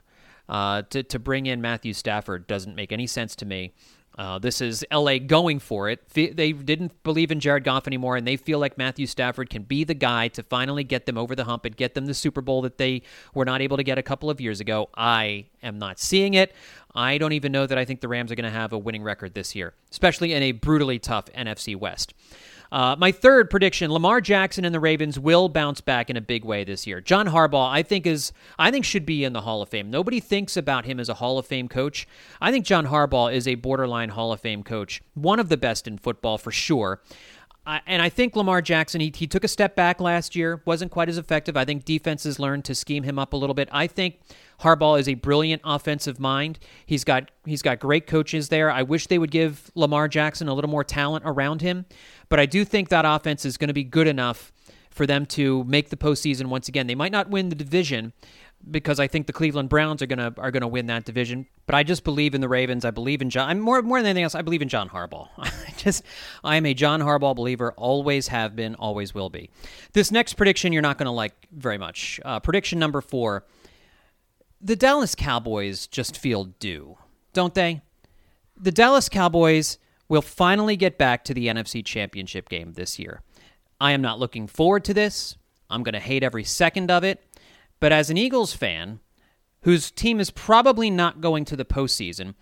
uh, 0.48 0.82
to 0.90 1.02
to 1.02 1.18
bring 1.18 1.46
in 1.46 1.60
Matthew 1.60 1.92
Stafford 1.92 2.46
doesn't 2.46 2.74
make 2.74 2.92
any 2.92 3.06
sense 3.06 3.36
to 3.36 3.46
me. 3.46 3.72
Uh, 4.18 4.38
this 4.38 4.62
is 4.62 4.85
LA 4.90 5.18
going 5.18 5.58
for 5.58 5.90
it. 5.90 6.08
They 6.11 6.52
didn't 6.52 7.02
believe 7.02 7.30
in 7.30 7.38
Jared 7.38 7.64
Goff 7.64 7.87
anymore, 7.87 8.16
and 8.16 8.26
they 8.26 8.37
feel 8.37 8.58
like 8.58 8.78
Matthew 8.78 9.06
Stafford 9.06 9.50
can 9.50 9.62
be 9.62 9.85
the 9.85 9.94
guy 9.94 10.28
to 10.28 10.42
finally 10.42 10.85
get 10.85 11.04
them 11.04 11.18
over 11.18 11.35
the 11.35 11.44
hump 11.44 11.66
and 11.66 11.76
get 11.76 11.94
them 11.94 12.06
the 12.06 12.14
Super 12.14 12.40
Bowl 12.40 12.62
that 12.62 12.78
they 12.78 13.02
were 13.35 13.44
not 13.44 13.61
able 13.61 13.76
to 13.76 13.82
get 13.82 13.99
a 13.99 14.02
couple 14.02 14.30
of 14.30 14.40
years 14.40 14.61
ago. 14.61 14.88
I 14.96 15.46
am 15.62 15.78
not 15.78 15.99
seeing 15.99 16.35
it. 16.35 16.54
I 16.94 17.18
don't 17.18 17.32
even 17.32 17.52
know 17.52 17.66
that 17.66 17.76
I 17.76 17.85
think 17.85 18.00
the 18.00 18.08
Rams 18.08 18.32
are 18.32 18.37
going 18.37 18.50
to 18.50 18.58
have 18.58 18.73
a 18.73 18.78
winning 18.78 19.02
record 19.02 19.35
this 19.35 19.54
year, 19.54 19.75
especially 19.90 20.32
in 20.32 20.42
a 20.42 20.52
brutally 20.52 20.99
tough 20.99 21.26
NFC 21.32 21.76
West. 21.76 22.14
Uh, 22.73 22.96
my 22.99 23.12
third 23.12 23.50
prediction: 23.50 23.90
Lamar 23.90 24.20
Jackson 24.20 24.64
and 24.64 24.75
the 24.75 24.80
Ravens 24.80 25.18
will 25.18 25.49
bounce 25.49 25.80
back 25.80 26.11
in 26.11 26.16
a 26.16 26.20
big 26.20 26.44
way 26.44 26.64
this 26.64 26.87
year. 26.87 27.00
John 27.00 27.28
Harbaugh, 27.28 27.70
I 27.70 27.82
think 27.82 28.06
is 28.06 28.32
I 28.58 28.70
think 28.70 28.85
should 28.85 29.06
be 29.06 29.25
in 29.25 29.32
the 29.32 29.42
Hall 29.42 29.62
of 29.62 29.68
Fame. 29.68 29.90
Nobody 29.90 30.20
thinks 30.20 30.56
about 30.56 30.85
him 30.85 30.99
as 31.00 31.08
a 31.08 31.14
Hall 31.14 31.38
of 31.38 31.46
Fame 31.46 31.68
coach. 31.68 32.06
I 32.40 32.50
think 32.50 32.64
John 32.64 32.87
Harbaugh 32.87 33.32
is 33.32 33.46
a 33.46 33.54
borderline 33.54 34.11
Hall 34.11 34.32
of 34.32 34.40
Fame 34.40 34.62
coach, 34.62 35.02
one 35.14 35.38
of 35.40 35.49
the 35.49 35.56
best 35.56 35.87
in 35.87 35.99
football 35.99 36.38
for 36.38 36.50
sure. 36.50 37.00
Uh, 37.66 37.80
and 37.87 38.00
I 38.00 38.08
think 38.08 38.37
Lamar 38.37 38.62
Jackson, 38.62 39.00
he, 39.00 39.12
he 39.14 39.26
took 39.26 39.42
a 39.42 39.49
step 39.49 39.75
back 39.75 40.00
last 40.00 40.37
year, 40.37 40.62
wasn't 40.64 40.92
quite 40.92 41.08
as 41.08 41.18
effective. 41.18 41.56
I 41.56 41.64
think 41.64 41.85
defenses 41.85 42.38
learned 42.38 42.64
to 42.66 42.76
scheme 42.76 43.02
him 43.02 43.18
up 43.18 43.32
a 43.32 43.37
little 43.37 43.54
bit. 43.54 43.68
I 43.73 43.88
think 43.88 44.20
Harbaugh 44.61 45.00
is 45.00 45.08
a 45.08 45.14
brilliant 45.14 45.62
offensive 45.64 46.20
mind. 46.20 46.61
He's 46.87 47.02
got 47.02 47.30
he's 47.44 47.62
got 47.62 47.80
great 47.80 48.06
coaches 48.06 48.50
there. 48.50 48.70
I 48.70 48.82
wish 48.82 49.08
they 49.08 49.18
would 49.18 49.32
give 49.32 49.73
Lamar 49.75 50.06
Jackson 50.06 50.46
a 50.46 50.54
little 50.54 50.70
more 50.70 50.85
talent 50.85 51.25
around 51.26 51.61
him. 51.61 51.87
But 52.28 52.38
I 52.38 52.46
do 52.46 52.64
think 52.64 52.88
that 52.90 53.04
offense 53.04 53.44
is 53.44 53.56
going 53.56 53.68
to 53.68 53.75
be 53.75 53.85
good 53.85 54.06
enough 54.06 54.52
for 54.90 55.06
them 55.06 55.26
to 55.26 55.64
make 55.64 55.90
the 55.90 55.96
postseason 55.96 56.46
once 56.46 56.68
again. 56.68 56.87
They 56.87 56.94
might 56.94 57.12
not 57.12 57.28
win 57.28 57.49
the 57.50 57.54
division 57.56 58.12
because 58.70 58.99
I 58.99 59.06
think 59.06 59.26
the 59.26 59.32
Cleveland 59.32 59.68
Browns 59.68 60.02
are 60.02 60.06
gonna 60.06 60.35
are 60.38 60.50
gonna 60.50 60.68
win 60.68 60.87
that 60.87 61.04
division. 61.04 61.46
But 61.66 61.75
I 61.75 61.82
just 61.82 62.04
believe 62.04 62.35
in 62.35 62.40
the 62.40 62.49
Ravens. 62.49 62.85
I 62.85 62.90
believe 62.90 63.23
in 63.23 63.30
John. 63.30 63.49
I'm 63.49 63.61
more 63.61 63.80
more 63.82 63.99
than 63.99 64.06
anything 64.06 64.25
else. 64.25 64.35
I 64.35 64.42
believe 64.42 64.62
in 64.62 64.68
John 64.68 64.88
Harbaugh. 64.88 65.28
I 65.38 65.73
just 65.76 66.02
I 66.42 66.56
am 66.56 66.66
a 66.66 66.75
John 66.75 67.00
Harbaugh 67.00 67.35
believer. 67.35 67.73
Always 67.73 68.28
have 68.28 68.56
been. 68.56 68.75
Always 68.76 69.14
will 69.14 69.30
be. 69.30 69.50
This 69.92 70.11
next 70.11 70.35
prediction 70.35 70.73
you're 70.73 70.82
not 70.82 70.99
gonna 70.99 71.12
like 71.12 71.35
very 71.52 71.78
much. 71.78 72.20
Uh, 72.25 72.40
prediction 72.40 72.78
number 72.78 73.00
four. 73.00 73.44
The 74.61 74.76
Dallas 74.76 75.14
Cowboys 75.14 75.87
just 75.87 76.16
feel 76.16 76.44
due, 76.44 76.96
don't 77.32 77.54
they? 77.54 77.82
The 78.56 78.73
Dallas 78.73 79.08
Cowboys 79.08 79.78
will 80.08 80.23
finally 80.23 80.76
get 80.76 80.99
back 80.99 81.25
to 81.25 81.35
the 81.35 81.46
NFC 81.49 81.85
Championship 81.85 82.49
game 82.49 82.73
this 82.73 82.99
year. 82.99 83.23
I 83.80 83.92
am 83.92 84.00
not 84.00 84.18
looking 84.18 84.46
forward 84.46 84.85
to 84.85 84.94
this. 84.94 85.37
I'm 85.69 85.82
going 85.82 85.95
to 85.95 86.00
hate 86.00 86.23
every 86.23 86.45
second 86.45 86.90
of 86.90 87.04
it. 87.04 87.23
But 87.80 87.93
as 87.93 88.10
an 88.10 88.17
Eagles 88.17 88.54
fan, 88.54 89.00
whose 89.62 89.91
team 89.91 90.21
is 90.21 90.30
probably 90.30 90.91
not 90.91 91.21
going 91.21 91.45
to 91.47 91.56
the 91.56 91.65
postseason, 91.65 92.34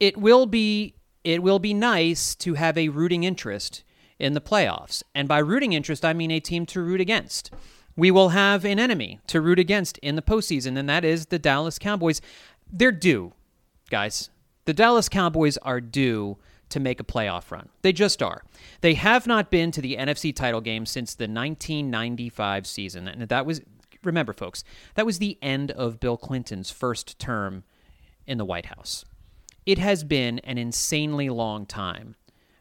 it 0.00 0.16
will 0.16 0.46
be 0.46 0.94
it 1.24 1.42
will 1.42 1.58
be 1.58 1.74
nice 1.74 2.34
to 2.36 2.54
have 2.54 2.78
a 2.78 2.88
rooting 2.88 3.24
interest 3.24 3.82
in 4.18 4.34
the 4.34 4.40
playoffs. 4.40 5.02
And 5.14 5.28
by 5.28 5.38
rooting 5.38 5.72
interest, 5.72 6.04
I 6.04 6.12
mean 6.12 6.30
a 6.30 6.40
team 6.40 6.64
to 6.66 6.80
root 6.80 7.00
against. 7.00 7.50
We 7.96 8.10
will 8.10 8.30
have 8.30 8.64
an 8.64 8.78
enemy 8.78 9.20
to 9.26 9.40
root 9.40 9.58
against 9.58 9.98
in 9.98 10.14
the 10.14 10.22
postseason, 10.22 10.78
and 10.78 10.88
that 10.88 11.04
is 11.04 11.26
the 11.26 11.38
Dallas 11.38 11.78
Cowboys. 11.78 12.20
They're 12.72 12.92
due, 12.92 13.32
guys. 13.90 14.30
The 14.64 14.72
Dallas 14.72 15.08
Cowboys 15.08 15.56
are 15.58 15.80
due 15.80 16.38
to 16.68 16.80
make 16.80 17.00
a 17.00 17.04
playoff 17.04 17.50
run. 17.50 17.68
They 17.82 17.92
just 17.92 18.22
are. 18.22 18.44
They 18.82 18.94
have 18.94 19.26
not 19.26 19.50
been 19.50 19.70
to 19.72 19.80
the 19.80 19.96
NFC 19.96 20.34
title 20.34 20.60
game 20.60 20.86
since 20.86 21.14
the 21.14 21.24
1995 21.24 22.66
season. 22.66 23.08
And 23.08 23.22
that 23.22 23.46
was, 23.46 23.62
remember, 24.04 24.32
folks, 24.32 24.64
that 24.94 25.06
was 25.06 25.18
the 25.18 25.38
end 25.42 25.70
of 25.72 26.00
Bill 26.00 26.16
Clinton's 26.16 26.70
first 26.70 27.18
term 27.18 27.64
in 28.26 28.38
the 28.38 28.44
White 28.44 28.66
House. 28.66 29.04
It 29.66 29.78
has 29.78 30.04
been 30.04 30.38
an 30.40 30.58
insanely 30.58 31.28
long 31.28 31.66
time 31.66 32.16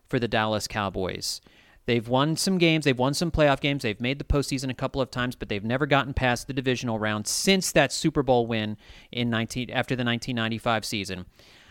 for 0.07 0.19
the 0.19 0.27
Dallas 0.27 0.67
Cowboys. 0.67 1.41
They've 1.85 2.07
won 2.07 2.35
some 2.35 2.57
games, 2.57 2.83
they've 2.83 2.97
won 2.97 3.13
some 3.13 3.31
playoff 3.31 3.61
games, 3.61 3.83
they've 3.83 4.01
made 4.01 4.19
the 4.19 4.25
postseason 4.25 4.69
a 4.69 4.73
couple 4.73 5.01
of 5.01 5.09
times, 5.09 5.35
but 5.37 5.47
they've 5.47 5.63
never 5.63 5.85
gotten 5.85 6.13
past 6.13 6.47
the 6.47 6.53
divisional 6.53 6.99
round 6.99 7.27
since 7.27 7.71
that 7.71 7.93
Super 7.93 8.23
Bowl 8.23 8.45
win 8.45 8.75
in 9.09 9.29
19 9.29 9.69
after 9.69 9.95
the 9.95 10.03
1995 10.03 10.83
season. 10.83 11.25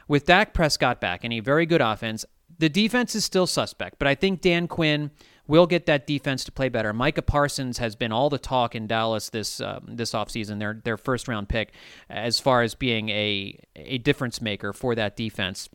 With 0.08 0.24
Dak 0.24 0.54
Prescott 0.54 1.02
back 1.02 1.22
and 1.22 1.34
a 1.34 1.40
very 1.40 1.66
good 1.66 1.82
offense, 1.82 2.24
the 2.58 2.70
defense 2.70 3.14
is 3.14 3.26
still 3.26 3.46
suspect, 3.46 3.98
but 3.98 4.08
I 4.08 4.14
think 4.14 4.40
Dan 4.40 4.68
Quinn 4.68 5.10
will 5.46 5.66
get 5.66 5.86
that 5.86 6.06
defense 6.06 6.44
to 6.44 6.52
play 6.52 6.68
better. 6.68 6.92
Micah 6.92 7.22
Parsons 7.22 7.78
has 7.78 7.94
been 7.94 8.12
all 8.12 8.30
the 8.30 8.38
talk 8.38 8.74
in 8.74 8.86
Dallas 8.86 9.30
this 9.30 9.60
um, 9.60 9.84
this 9.88 10.12
offseason, 10.12 10.58
their 10.58 10.80
their 10.84 10.96
first 10.96 11.28
round 11.28 11.48
pick, 11.48 11.72
as 12.10 12.40
far 12.40 12.62
as 12.62 12.74
being 12.74 13.08
a 13.10 13.58
a 13.76 13.98
difference 13.98 14.40
maker 14.40 14.72
for 14.72 14.94
that 14.94 15.16
defense. 15.16 15.68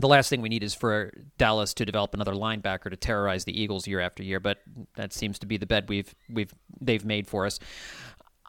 The 0.00 0.08
last 0.08 0.28
thing 0.28 0.42
we 0.42 0.48
need 0.48 0.62
is 0.62 0.74
for 0.74 1.12
Dallas 1.38 1.74
to 1.74 1.84
develop 1.84 2.14
another 2.14 2.32
linebacker 2.32 2.88
to 2.88 2.96
terrorize 2.96 3.44
the 3.44 3.60
Eagles 3.60 3.88
year 3.88 3.98
after 3.98 4.22
year, 4.22 4.38
but 4.38 4.58
that 4.94 5.12
seems 5.12 5.40
to 5.40 5.46
be 5.46 5.56
the 5.56 5.66
bed 5.66 5.88
we've 5.88 6.14
we've 6.30 6.54
they've 6.80 7.04
made 7.04 7.26
for 7.26 7.46
us. 7.46 7.58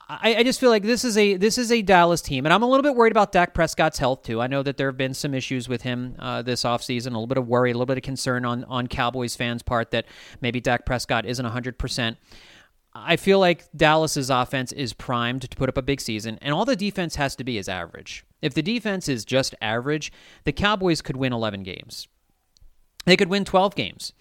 I, 0.09 0.37
I, 0.37 0.43
just 0.43 0.59
feel 0.59 0.71
like 0.71 0.81
this 0.81 1.05
is 1.05 1.17
a 1.19 1.37
this 1.37 1.59
is 1.59 1.71
a 1.71 1.83
Dallas 1.83 2.21
team, 2.21 2.47
and 2.47 2.51
I'm 2.51 2.63
a 2.63 2.67
little 2.67 2.81
bit 2.81 2.95
worried 2.95 3.11
about 3.11 3.31
Dak 3.31 3.53
Prescott's 3.53 3.99
health 3.99 4.23
too. 4.23 4.41
I 4.41 4.47
know 4.47 4.63
that 4.63 4.75
there 4.75 4.87
have 4.87 4.97
been 4.97 5.13
some 5.13 5.35
issues 5.35 5.69
with 5.69 5.83
him 5.83 6.15
uh, 6.17 6.41
this 6.41 6.63
offseason, 6.63 7.07
a 7.07 7.09
little 7.09 7.27
bit 7.27 7.37
of 7.37 7.47
worry, 7.47 7.69
a 7.69 7.73
little 7.75 7.85
bit 7.85 7.97
of 7.97 8.03
concern 8.03 8.43
on 8.43 8.63
on 8.63 8.87
Cowboys 8.87 9.35
fans' 9.35 9.61
part 9.61 9.91
that 9.91 10.07
maybe 10.41 10.59
Dak 10.59 10.83
Prescott 10.83 11.27
isn't 11.27 11.45
100. 11.45 11.77
percent 11.77 12.17
I 12.91 13.17
feel 13.17 13.37
like 13.37 13.65
Dallas's 13.75 14.31
offense 14.31 14.71
is 14.71 14.93
primed 14.93 15.43
to 15.43 15.55
put 15.55 15.69
up 15.69 15.77
a 15.77 15.83
big 15.83 16.01
season, 16.01 16.39
and 16.41 16.55
all 16.55 16.65
the 16.65 16.75
defense 16.75 17.15
has 17.17 17.35
to 17.35 17.43
be 17.43 17.59
is 17.59 17.69
average. 17.69 18.25
If 18.41 18.55
the 18.55 18.63
defense 18.63 19.07
is 19.07 19.23
just 19.23 19.53
average, 19.61 20.11
the 20.43 20.51
Cowboys 20.51 21.03
could 21.03 21.17
win 21.17 21.33
11 21.33 21.61
games. 21.61 22.07
They 23.05 23.15
could 23.15 23.29
win 23.29 23.45
12 23.45 23.75
games 23.75 24.13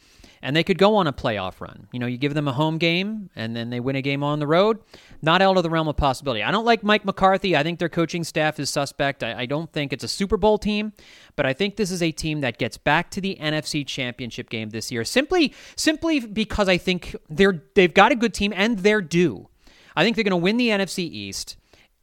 and 0.42 0.54
they 0.54 0.64
could 0.64 0.78
go 0.78 0.96
on 0.96 1.06
a 1.06 1.12
playoff 1.12 1.60
run. 1.60 1.88
You 1.92 1.98
know, 1.98 2.06
you 2.06 2.18
give 2.18 2.34
them 2.34 2.48
a 2.48 2.52
home 2.52 2.78
game 2.78 3.30
and 3.34 3.54
then 3.56 3.70
they 3.70 3.80
win 3.80 3.96
a 3.96 4.02
game 4.02 4.22
on 4.22 4.38
the 4.38 4.46
road. 4.46 4.78
Not 5.22 5.42
out 5.42 5.56
of 5.56 5.62
the 5.62 5.70
realm 5.70 5.88
of 5.88 5.96
possibility. 5.96 6.42
I 6.42 6.50
don't 6.50 6.64
like 6.64 6.82
Mike 6.82 7.04
McCarthy. 7.04 7.56
I 7.56 7.62
think 7.62 7.78
their 7.78 7.88
coaching 7.88 8.24
staff 8.24 8.60
is 8.60 8.70
suspect. 8.70 9.22
I, 9.22 9.40
I 9.40 9.46
don't 9.46 9.72
think 9.72 9.92
it's 9.92 10.04
a 10.04 10.08
Super 10.08 10.36
Bowl 10.36 10.58
team, 10.58 10.92
but 11.36 11.46
I 11.46 11.52
think 11.52 11.76
this 11.76 11.90
is 11.90 12.02
a 12.02 12.12
team 12.12 12.40
that 12.40 12.58
gets 12.58 12.76
back 12.76 13.10
to 13.12 13.20
the 13.20 13.36
NFC 13.40 13.86
Championship 13.86 14.50
game 14.50 14.70
this 14.70 14.92
year 14.92 15.04
simply 15.04 15.52
simply 15.76 16.20
because 16.20 16.68
I 16.68 16.78
think 16.78 17.16
they're 17.28 17.62
they've 17.74 17.92
got 17.92 18.12
a 18.12 18.16
good 18.16 18.34
team 18.34 18.52
and 18.54 18.78
they're 18.78 19.00
due. 19.00 19.48
I 19.96 20.04
think 20.04 20.16
they're 20.16 20.24
going 20.24 20.30
to 20.30 20.36
win 20.36 20.56
the 20.56 20.68
NFC 20.68 21.00
East 21.00 21.56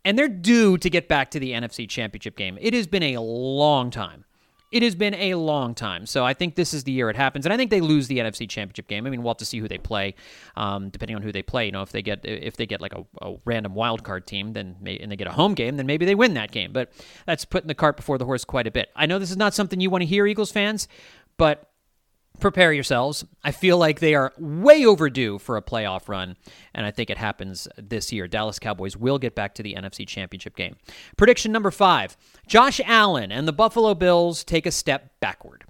and 0.04 0.20
they're 0.20 0.28
due 0.28 0.78
to 0.78 0.90
get 0.90 1.08
back 1.08 1.32
to 1.32 1.40
the 1.40 1.52
NFC 1.52 1.88
Championship 1.90 2.36
game. 2.36 2.58
It 2.62 2.74
has 2.74 2.88
been 2.88 3.04
a 3.04 3.18
long 3.20 3.90
time 3.90 4.26
it 4.76 4.84
has 4.84 4.94
been 4.94 5.14
a 5.14 5.36
long 5.36 5.74
time. 5.74 6.06
So 6.06 6.26
I 6.26 6.34
think 6.34 6.56
this 6.56 6.74
is 6.74 6.84
the 6.84 6.92
year 6.92 7.10
it 7.10 7.16
happens, 7.16 7.46
and 7.46 7.54
I 7.54 7.56
think 7.56 7.72
they 7.72 7.80
lose 7.80 8.10
the 8.10 8.18
NFC 8.18 8.48
Championship 8.50 8.90
game. 8.90 9.08
I 9.08 9.10
mean, 9.10 9.24
we'll 9.24 9.32
have 9.32 9.38
to 9.38 9.46
see 9.46 9.58
who 9.58 9.70
they 9.70 9.78
play, 9.78 10.16
um, 10.58 10.90
depending 10.90 11.16
on 11.16 11.22
who 11.22 11.32
they 11.32 11.42
play. 11.42 11.68
You 11.68 11.72
know, 11.72 11.82
if 11.82 11.94
they 11.94 12.02
get 12.02 12.26
if 12.26 12.58
they 12.58 12.66
get 12.66 12.82
like 12.82 12.92
a, 12.94 13.06
a 13.22 13.36
random 13.46 13.74
wild 13.74 14.04
card 14.04 14.28
team, 14.28 14.52
then 14.52 14.76
may, 14.82 14.98
and 14.98 15.10
they 15.10 15.16
get 15.16 15.28
a 15.28 15.32
home 15.32 15.54
game, 15.54 15.78
then 15.78 15.86
maybe 15.86 16.06
they 16.06 16.14
win 16.14 16.34
that 16.34 16.52
game. 16.52 16.74
But 16.74 16.92
that's 17.26 17.46
putting 17.46 17.70
the 17.70 17.74
cart 17.74 17.96
before 17.96 18.18
the 18.18 18.26
horse 18.26 18.44
quite 18.44 18.68
a 18.68 18.72
bit. 18.72 18.90
I 18.98 19.06
know 19.06 19.18
this 19.18 19.32
is 19.32 19.38
not 19.38 19.54
something 19.54 19.80
you 19.80 19.90
want 19.90 20.02
to 20.02 20.08
hear, 20.08 20.28
Eagles 20.28 20.52
fans, 20.52 20.90
but 21.38 21.72
prepare 22.40 22.74
yourselves. 22.74 23.26
I 23.44 23.52
feel 23.52 23.78
like 23.78 24.00
they 24.00 24.16
are 24.16 24.34
way 24.38 24.86
overdue 24.86 25.40
for 25.40 25.58
a 25.58 25.62
playoff 25.62 26.08
run, 26.08 26.36
and 26.74 26.86
I 26.86 26.92
think 26.92 27.10
it 27.10 27.18
happens 27.18 27.68
this 27.78 28.12
year. 28.12 28.28
Dallas 28.28 28.60
Cowboys 28.60 28.98
will 28.98 29.18
get 29.18 29.36
back 29.36 29.56
to 29.56 29.64
the 29.64 29.76
NFC 29.76 30.08
Championship 30.08 30.56
game. 30.56 30.76
Prediction 31.18 31.52
number 31.52 31.72
five 31.72 32.18
Josh 32.48 32.82
Allen 32.86 33.32
and 33.32 33.48
the 33.48 33.54
Buffalo 33.54 33.94
Bills 33.94 34.44
take 34.44 34.66
a 34.66 34.72
step 34.72 35.12
backward. 35.20 35.64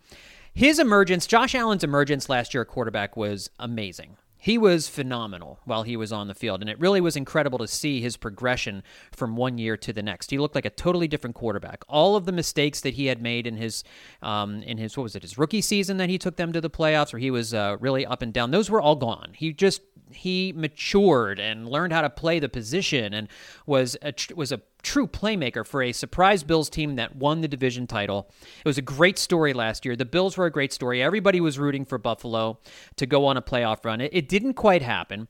His 0.53 0.79
emergence, 0.79 1.27
Josh 1.27 1.53
Allen's 1.53 1.83
emergence 1.83 2.29
last 2.29 2.53
year 2.53 2.61
at 2.61 2.69
quarterback 2.69 3.17
was 3.17 3.49
amazing. 3.59 4.15
He 4.45 4.59
was 4.59 4.87
phenomenal 4.87 5.59
while 5.65 5.81
he 5.81 5.97
was 5.97 6.11
on 6.11 6.27
the 6.27 6.35
field, 6.35 6.61
and 6.61 6.69
it 6.69 6.79
really 6.79 7.01
was 7.01 7.15
incredible 7.15 7.57
to 7.57 7.67
see 7.67 7.99
his 7.99 8.15
progression 8.15 8.83
from 9.11 9.35
one 9.35 9.57
year 9.57 9.75
to 9.77 9.91
the 9.91 10.03
next. 10.03 10.29
He 10.29 10.37
looked 10.37 10.53
like 10.53 10.65
a 10.65 10.69
totally 10.69 11.07
different 11.07 11.35
quarterback. 11.35 11.83
All 11.89 12.15
of 12.15 12.25
the 12.25 12.31
mistakes 12.31 12.79
that 12.81 12.93
he 12.93 13.07
had 13.07 13.23
made 13.23 13.47
in 13.47 13.57
his 13.57 13.83
um, 14.21 14.61
in 14.61 14.77
his 14.77 14.95
what 14.95 15.01
was 15.01 15.15
it 15.15 15.23
his 15.23 15.39
rookie 15.39 15.61
season 15.61 15.97
that 15.97 16.09
he 16.09 16.19
took 16.19 16.35
them 16.35 16.53
to 16.53 16.61
the 16.61 16.69
playoffs, 16.69 17.11
where 17.11 17.19
he 17.19 17.31
was 17.31 17.55
uh, 17.55 17.77
really 17.79 18.05
up 18.05 18.21
and 18.21 18.31
down. 18.31 18.51
Those 18.51 18.69
were 18.69 18.79
all 18.79 18.95
gone. 18.95 19.31
He 19.35 19.51
just 19.51 19.81
he 20.11 20.53
matured 20.55 21.39
and 21.39 21.67
learned 21.67 21.91
how 21.91 22.01
to 22.01 22.09
play 22.11 22.37
the 22.37 22.47
position 22.47 23.15
and 23.15 23.27
was 23.65 23.97
a, 24.03 24.13
was 24.35 24.51
a 24.51 24.61
true 24.85 25.07
playmaker 25.07 25.65
for 25.65 25.81
a 25.81 25.91
surprise 25.91 26.43
Bills 26.43 26.69
team 26.69 26.95
that 26.95 27.15
won 27.15 27.41
the 27.41 27.47
division 27.47 27.87
title. 27.87 28.31
It 28.59 28.67
was 28.67 28.77
a 28.77 28.83
great 28.83 29.17
story 29.17 29.51
last 29.51 29.83
year. 29.83 29.95
The 29.95 30.05
Bills 30.05 30.37
were 30.37 30.45
a 30.45 30.51
great 30.51 30.71
story. 30.71 31.01
Everybody 31.01 31.41
was 31.41 31.59
rooting 31.59 31.83
for 31.83 31.97
Buffalo 31.97 32.59
to 32.95 33.05
go 33.05 33.25
on 33.25 33.35
a 33.35 33.41
playoff 33.41 33.83
run. 33.83 33.99
It, 33.99 34.11
it 34.13 34.29
didn't 34.29 34.53
quite 34.53 34.83
happen. 34.83 35.27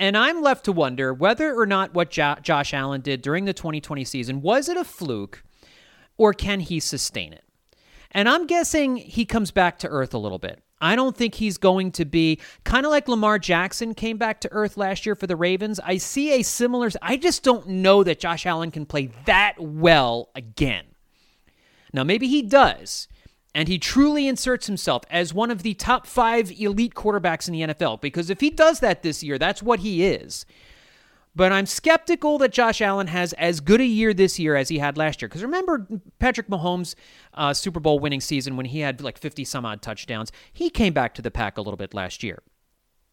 And 0.00 0.16
I'm 0.16 0.42
left 0.42 0.64
to 0.64 0.72
wonder 0.72 1.14
whether 1.14 1.54
or 1.54 1.66
not 1.66 1.94
what 1.94 2.10
jo- 2.10 2.36
Josh 2.42 2.74
Allen 2.74 3.02
did 3.02 3.22
during 3.22 3.44
the 3.44 3.52
2020 3.52 4.04
season 4.04 4.42
was 4.42 4.68
it 4.68 4.76
a 4.76 4.84
fluke 4.84 5.44
or 6.16 6.32
can 6.32 6.60
he 6.60 6.80
sustain 6.80 7.32
it? 7.32 7.44
And 8.10 8.28
I'm 8.28 8.46
guessing 8.46 8.96
he 8.96 9.24
comes 9.24 9.50
back 9.50 9.78
to 9.80 9.88
earth 9.88 10.14
a 10.14 10.18
little 10.18 10.38
bit. 10.38 10.62
I 10.84 10.96
don't 10.96 11.16
think 11.16 11.34
he's 11.34 11.56
going 11.56 11.92
to 11.92 12.04
be 12.04 12.38
kind 12.64 12.84
of 12.84 12.92
like 12.92 13.08
Lamar 13.08 13.38
Jackson 13.38 13.94
came 13.94 14.18
back 14.18 14.40
to 14.42 14.52
earth 14.52 14.76
last 14.76 15.06
year 15.06 15.14
for 15.14 15.26
the 15.26 15.34
Ravens. 15.34 15.80
I 15.80 15.96
see 15.96 16.32
a 16.38 16.42
similar. 16.42 16.90
I 17.00 17.16
just 17.16 17.42
don't 17.42 17.66
know 17.66 18.04
that 18.04 18.20
Josh 18.20 18.44
Allen 18.44 18.70
can 18.70 18.84
play 18.84 19.10
that 19.24 19.54
well 19.58 20.28
again. 20.34 20.84
Now, 21.94 22.04
maybe 22.04 22.28
he 22.28 22.42
does, 22.42 23.08
and 23.54 23.66
he 23.66 23.78
truly 23.78 24.28
inserts 24.28 24.66
himself 24.66 25.04
as 25.10 25.32
one 25.32 25.50
of 25.50 25.62
the 25.62 25.72
top 25.72 26.06
five 26.06 26.52
elite 26.60 26.94
quarterbacks 26.94 27.48
in 27.48 27.54
the 27.54 27.74
NFL, 27.74 28.02
because 28.02 28.28
if 28.28 28.40
he 28.40 28.50
does 28.50 28.80
that 28.80 29.02
this 29.02 29.22
year, 29.22 29.38
that's 29.38 29.62
what 29.62 29.80
he 29.80 30.04
is. 30.04 30.44
But 31.36 31.52
I'm 31.52 31.66
skeptical 31.66 32.38
that 32.38 32.52
Josh 32.52 32.80
Allen 32.80 33.08
has 33.08 33.32
as 33.34 33.60
good 33.60 33.80
a 33.80 33.86
year 33.86 34.14
this 34.14 34.38
year 34.38 34.54
as 34.54 34.68
he 34.68 34.78
had 34.78 34.96
last 34.96 35.20
year. 35.20 35.28
Because 35.28 35.42
remember 35.42 35.86
Patrick 36.18 36.48
Mahomes' 36.48 36.94
uh, 37.34 37.52
Super 37.52 37.80
Bowl 37.80 37.98
winning 37.98 38.20
season 38.20 38.56
when 38.56 38.66
he 38.66 38.80
had 38.80 39.00
like 39.00 39.18
50 39.18 39.44
some 39.44 39.66
odd 39.66 39.82
touchdowns? 39.82 40.30
He 40.52 40.70
came 40.70 40.92
back 40.92 41.14
to 41.14 41.22
the 41.22 41.30
pack 41.30 41.58
a 41.58 41.60
little 41.60 41.76
bit 41.76 41.92
last 41.92 42.22
year, 42.22 42.42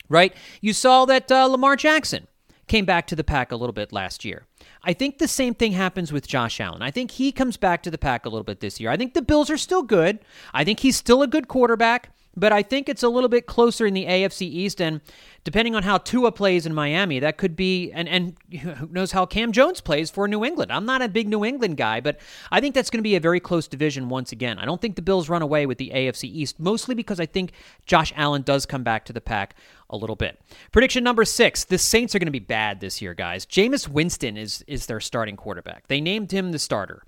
right? 0.08 0.34
You 0.62 0.74
saw 0.74 1.06
that 1.06 1.32
uh, 1.32 1.46
Lamar 1.48 1.76
Jackson 1.76 2.28
came 2.68 2.86
back 2.86 3.08
to 3.08 3.16
the 3.16 3.24
pack 3.24 3.52
a 3.52 3.56
little 3.56 3.74
bit 3.74 3.92
last 3.92 4.24
year. 4.24 4.46
I 4.84 4.94
think 4.94 5.18
the 5.18 5.28
same 5.28 5.54
thing 5.54 5.74
happens 5.74 6.14
with 6.14 6.28
Josh 6.28 6.60
Allen. 6.62 6.82
I 6.82 6.92
think 6.92 7.12
he 7.12 7.32
comes 7.32 7.58
back 7.58 7.84
to 7.84 7.92
the 7.92 7.98
pack 7.98 8.26
a 8.26 8.30
little 8.30 8.46
bit 8.46 8.62
this 8.62 8.80
year. 8.80 8.90
I 8.90 8.98
think 8.98 9.14
the 9.14 9.22
Bills 9.22 9.50
are 9.50 9.58
still 9.58 9.84
good. 9.84 10.20
I 10.54 10.64
think 10.64 10.80
he's 10.80 10.96
still 10.96 11.22
a 11.22 11.28
good 11.28 11.48
quarterback. 11.48 12.16
But 12.36 12.54
I 12.54 12.64
think 12.64 12.88
it's 12.88 13.04
a 13.04 13.10
little 13.10 13.28
bit 13.28 13.46
closer 13.46 13.86
in 13.86 13.94
the 13.94 14.06
AFC 14.06 14.44
East, 14.44 14.82
and 14.82 15.02
depending 15.44 15.76
on 15.76 15.84
how 15.84 15.98
Tua 15.98 16.32
plays 16.32 16.66
in 16.66 16.74
Miami, 16.74 17.20
that 17.20 17.38
could 17.38 17.58
be, 17.58 17.92
and, 17.92 18.08
and 18.08 18.38
who 18.62 18.88
knows 18.88 19.12
how 19.12 19.26
Cam 19.26 19.52
Jones 19.52 19.82
plays 19.82 20.10
for 20.10 20.28
New 20.28 20.46
England. 20.46 20.72
I'm 20.72 20.86
not 20.86 21.02
a 21.02 21.10
big 21.10 21.28
New 21.28 21.44
England 21.44 21.76
guy, 21.76 22.00
but 22.00 22.20
I 22.50 22.62
think 22.62 22.74
that's 22.74 22.90
going 22.90 23.00
to 23.00 23.04
be 23.04 23.16
a 23.16 23.20
very 23.20 23.42
close 23.42 23.68
division 23.68 24.08
once 24.08 24.32
again. 24.32 24.60
I 24.60 24.66
don't 24.66 24.80
think 24.80 24.96
the 24.96 25.02
Bills 25.02 25.28
run 25.28 25.42
away 25.42 25.66
with 25.66 25.78
the 25.78 25.92
AFC 25.94 26.24
East, 26.24 26.58
mostly 26.58 26.96
because 26.96 27.20
I 27.20 27.26
think 27.26 27.52
Josh 27.86 28.14
Allen 28.16 28.44
does 28.44 28.66
come 28.66 28.84
back 28.84 29.04
to 29.06 29.14
the 29.14 29.22
pack 29.22 29.56
a 29.90 29.98
little 29.98 30.16
bit. 30.16 30.40
Prediction 30.72 31.04
number 31.04 31.26
six 31.26 31.66
the 31.66 31.78
Saints 31.78 32.16
are 32.16 32.20
going 32.20 32.28
to 32.28 32.32
be 32.32 32.40
bad 32.40 32.80
this 32.80 33.02
year, 33.02 33.14
guys. 33.14 33.46
Jameis 33.46 33.90
Winston 33.90 34.38
is, 34.38 34.64
is 34.68 34.86
their 34.86 35.02
starting 35.02 35.36
quarterback. 35.36 35.88
They 35.88 36.00
named 36.00 36.32
him 36.32 36.54
the 36.54 36.60
starter 36.60 37.04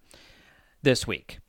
this 0.82 1.08
week 1.08 1.40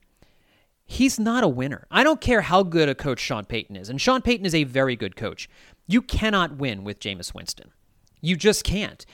he's 0.86 1.18
not 1.18 1.44
a 1.44 1.48
winner. 1.48 1.86
I 1.90 2.04
don't 2.04 2.20
care 2.20 2.42
how 2.42 2.62
good 2.62 2.88
a 2.88 2.94
coach 2.94 3.20
Sean 3.20 3.44
Payton 3.44 3.76
is, 3.76 3.88
and 3.88 4.00
Sean 4.00 4.22
Payton 4.22 4.46
is 4.46 4.54
a 4.54 4.64
very 4.64 4.96
good 4.96 5.16
coach. 5.16 5.48
You 5.86 6.02
cannot 6.02 6.56
win 6.56 6.84
with 6.84 7.00
Jameis 7.00 7.34
Winston. 7.34 7.70
You 8.20 8.36
just 8.36 8.64
can't. 8.64 9.04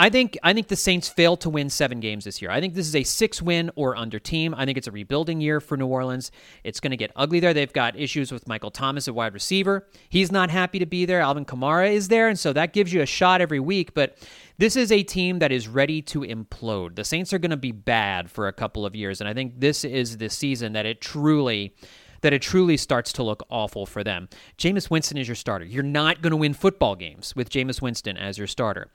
I 0.00 0.08
think 0.08 0.38
I 0.42 0.54
think 0.54 0.68
the 0.68 0.76
Saints 0.76 1.10
failed 1.10 1.42
to 1.42 1.50
win 1.50 1.68
seven 1.68 2.00
games 2.00 2.24
this 2.24 2.40
year. 2.40 2.50
I 2.50 2.58
think 2.58 2.72
this 2.72 2.86
is 2.86 2.96
a 2.96 3.02
six 3.02 3.42
win 3.42 3.70
or 3.76 3.94
under 3.94 4.18
team. 4.18 4.54
I 4.56 4.64
think 4.64 4.78
it's 4.78 4.86
a 4.86 4.90
rebuilding 4.90 5.42
year 5.42 5.60
for 5.60 5.76
New 5.76 5.88
Orleans. 5.88 6.30
It's 6.64 6.80
going 6.80 6.92
to 6.92 6.96
get 6.96 7.12
ugly 7.16 7.38
there. 7.38 7.52
They've 7.52 7.70
got 7.70 7.98
issues 7.98 8.32
with 8.32 8.48
Michael 8.48 8.70
Thomas 8.70 9.08
at 9.08 9.14
wide 9.14 9.34
receiver. 9.34 9.86
He's 10.08 10.32
not 10.32 10.48
happy 10.48 10.78
to 10.78 10.86
be 10.86 11.04
there. 11.04 11.20
Alvin 11.20 11.44
Kamara 11.44 11.92
is 11.92 12.08
there, 12.08 12.28
and 12.28 12.38
so 12.38 12.54
that 12.54 12.72
gives 12.72 12.94
you 12.94 13.02
a 13.02 13.06
shot 13.06 13.42
every 13.42 13.60
week. 13.60 13.92
But 13.92 14.16
this 14.56 14.74
is 14.74 14.90
a 14.90 15.02
team 15.02 15.38
that 15.40 15.52
is 15.52 15.68
ready 15.68 16.00
to 16.00 16.20
implode. 16.20 16.94
The 16.96 17.04
Saints 17.04 17.34
are 17.34 17.38
going 17.38 17.50
to 17.50 17.58
be 17.58 17.72
bad 17.72 18.30
for 18.30 18.48
a 18.48 18.54
couple 18.54 18.86
of 18.86 18.96
years, 18.96 19.20
and 19.20 19.28
I 19.28 19.34
think 19.34 19.60
this 19.60 19.84
is 19.84 20.16
the 20.16 20.30
season 20.30 20.72
that 20.72 20.86
it 20.86 21.02
truly 21.02 21.74
that 22.20 22.32
it 22.32 22.42
truly 22.42 22.76
starts 22.76 23.12
to 23.14 23.22
look 23.22 23.42
awful 23.50 23.86
for 23.86 24.04
them. 24.04 24.28
Jameis 24.58 24.90
Winston 24.90 25.16
is 25.16 25.28
your 25.28 25.34
starter. 25.34 25.64
You're 25.64 25.82
not 25.82 26.22
going 26.22 26.32
to 26.32 26.36
win 26.36 26.54
football 26.54 26.96
games 26.96 27.34
with 27.34 27.50
Jameis 27.50 27.80
Winston 27.80 28.16
as 28.16 28.38
your 28.38 28.46
starter. 28.46 28.88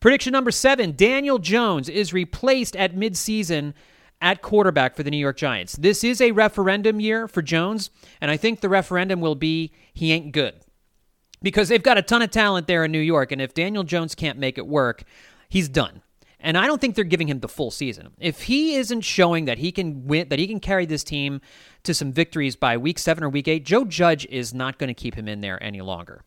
Prediction 0.00 0.32
number 0.32 0.50
seven 0.50 0.94
Daniel 0.94 1.38
Jones 1.38 1.88
is 1.88 2.12
replaced 2.12 2.76
at 2.76 2.94
midseason 2.94 3.74
at 4.20 4.42
quarterback 4.42 4.96
for 4.96 5.02
the 5.02 5.10
New 5.10 5.18
York 5.18 5.36
Giants. 5.36 5.76
This 5.76 6.02
is 6.02 6.20
a 6.20 6.32
referendum 6.32 7.00
year 7.00 7.28
for 7.28 7.42
Jones, 7.42 7.90
and 8.20 8.30
I 8.30 8.36
think 8.36 8.60
the 8.60 8.68
referendum 8.68 9.20
will 9.20 9.36
be 9.36 9.72
he 9.92 10.12
ain't 10.12 10.32
good 10.32 10.54
because 11.42 11.68
they've 11.68 11.82
got 11.82 11.98
a 11.98 12.02
ton 12.02 12.22
of 12.22 12.30
talent 12.30 12.66
there 12.66 12.84
in 12.84 12.92
New 12.92 12.98
York. 12.98 13.32
And 13.32 13.40
if 13.40 13.54
Daniel 13.54 13.84
Jones 13.84 14.14
can't 14.14 14.38
make 14.38 14.58
it 14.58 14.66
work, 14.66 15.04
he's 15.48 15.68
done. 15.68 16.02
And 16.40 16.56
I 16.56 16.66
don't 16.66 16.80
think 16.80 16.94
they're 16.94 17.04
giving 17.04 17.28
him 17.28 17.40
the 17.40 17.48
full 17.48 17.70
season. 17.70 18.10
If 18.18 18.42
he 18.42 18.76
isn't 18.76 19.00
showing 19.00 19.46
that 19.46 19.58
he 19.58 19.72
can 19.72 20.06
win, 20.06 20.28
that 20.28 20.38
he 20.38 20.46
can 20.46 20.60
carry 20.60 20.86
this 20.86 21.02
team 21.02 21.40
to 21.82 21.92
some 21.92 22.12
victories 22.12 22.54
by 22.54 22.76
week 22.76 22.98
seven 22.98 23.24
or 23.24 23.28
week 23.28 23.48
eight, 23.48 23.64
Joe 23.64 23.84
Judge 23.84 24.24
is 24.26 24.54
not 24.54 24.78
going 24.78 24.88
to 24.88 24.94
keep 24.94 25.14
him 25.14 25.26
in 25.26 25.40
there 25.40 25.60
any 25.62 25.80
longer. 25.80 26.22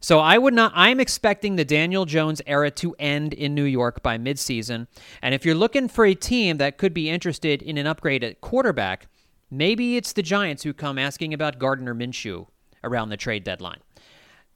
So 0.00 0.18
I 0.18 0.36
would 0.36 0.54
not. 0.54 0.72
I'm 0.74 0.98
expecting 0.98 1.54
the 1.54 1.64
Daniel 1.64 2.06
Jones 2.06 2.42
era 2.46 2.72
to 2.72 2.96
end 2.98 3.34
in 3.34 3.54
New 3.54 3.64
York 3.64 4.02
by 4.02 4.18
midseason. 4.18 4.88
And 5.22 5.32
if 5.32 5.44
you're 5.44 5.54
looking 5.54 5.86
for 5.86 6.04
a 6.04 6.14
team 6.14 6.56
that 6.56 6.76
could 6.76 6.92
be 6.92 7.08
interested 7.08 7.62
in 7.62 7.78
an 7.78 7.86
upgrade 7.86 8.24
at 8.24 8.40
quarterback, 8.40 9.06
maybe 9.48 9.96
it's 9.96 10.12
the 10.12 10.22
Giants 10.22 10.64
who 10.64 10.72
come 10.72 10.98
asking 10.98 11.32
about 11.32 11.60
Gardner 11.60 11.94
Minshew 11.94 12.46
around 12.82 13.10
the 13.10 13.16
trade 13.16 13.44
deadline. 13.44 13.78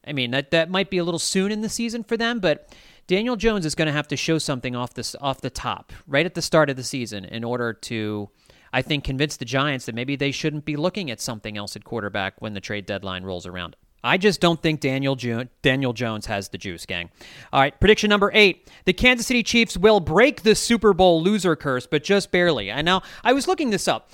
I 0.04 0.12
mean, 0.12 0.32
that, 0.32 0.50
that 0.52 0.70
might 0.70 0.90
be 0.90 0.98
a 0.98 1.04
little 1.04 1.20
soon 1.20 1.52
in 1.52 1.60
the 1.60 1.68
season 1.68 2.02
for 2.02 2.16
them, 2.16 2.40
but 2.40 2.74
Daniel 3.06 3.36
Jones 3.36 3.64
is 3.64 3.74
going 3.74 3.86
to 3.86 3.92
have 3.92 4.08
to 4.08 4.16
show 4.16 4.38
something 4.38 4.74
off 4.74 4.94
this 4.94 5.14
off 5.20 5.40
the 5.40 5.50
top 5.50 5.92
right 6.06 6.26
at 6.26 6.34
the 6.34 6.42
start 6.42 6.70
of 6.70 6.76
the 6.76 6.82
season 6.82 7.24
in 7.24 7.44
order 7.44 7.72
to 7.72 8.28
I 8.72 8.82
think 8.82 9.04
convince 9.04 9.36
the 9.36 9.44
Giants 9.44 9.86
that 9.86 9.94
maybe 9.94 10.16
they 10.16 10.32
shouldn't 10.32 10.64
be 10.64 10.76
looking 10.76 11.10
at 11.10 11.20
something 11.20 11.56
else 11.56 11.76
at 11.76 11.84
quarterback 11.84 12.34
when 12.40 12.54
the 12.54 12.60
trade 12.60 12.84
deadline 12.84 13.22
rolls 13.22 13.46
around. 13.46 13.76
I 14.04 14.18
just 14.18 14.40
don't 14.40 14.60
think 14.62 14.80
Daniel 14.80 15.16
Daniel 15.62 15.92
Jones 15.92 16.26
has 16.26 16.48
the 16.48 16.58
juice, 16.58 16.86
gang. 16.86 17.10
All 17.52 17.60
right, 17.60 17.78
prediction 17.80 18.08
number 18.08 18.30
eight: 18.34 18.70
the 18.84 18.92
Kansas 18.92 19.26
City 19.26 19.42
Chiefs 19.42 19.76
will 19.76 20.00
break 20.00 20.42
the 20.42 20.54
Super 20.54 20.92
Bowl 20.92 21.22
loser 21.22 21.56
curse, 21.56 21.86
but 21.86 22.04
just 22.04 22.30
barely. 22.30 22.70
And 22.70 22.84
now 22.84 23.02
I 23.24 23.32
was 23.32 23.48
looking 23.48 23.70
this 23.70 23.88
up 23.88 24.10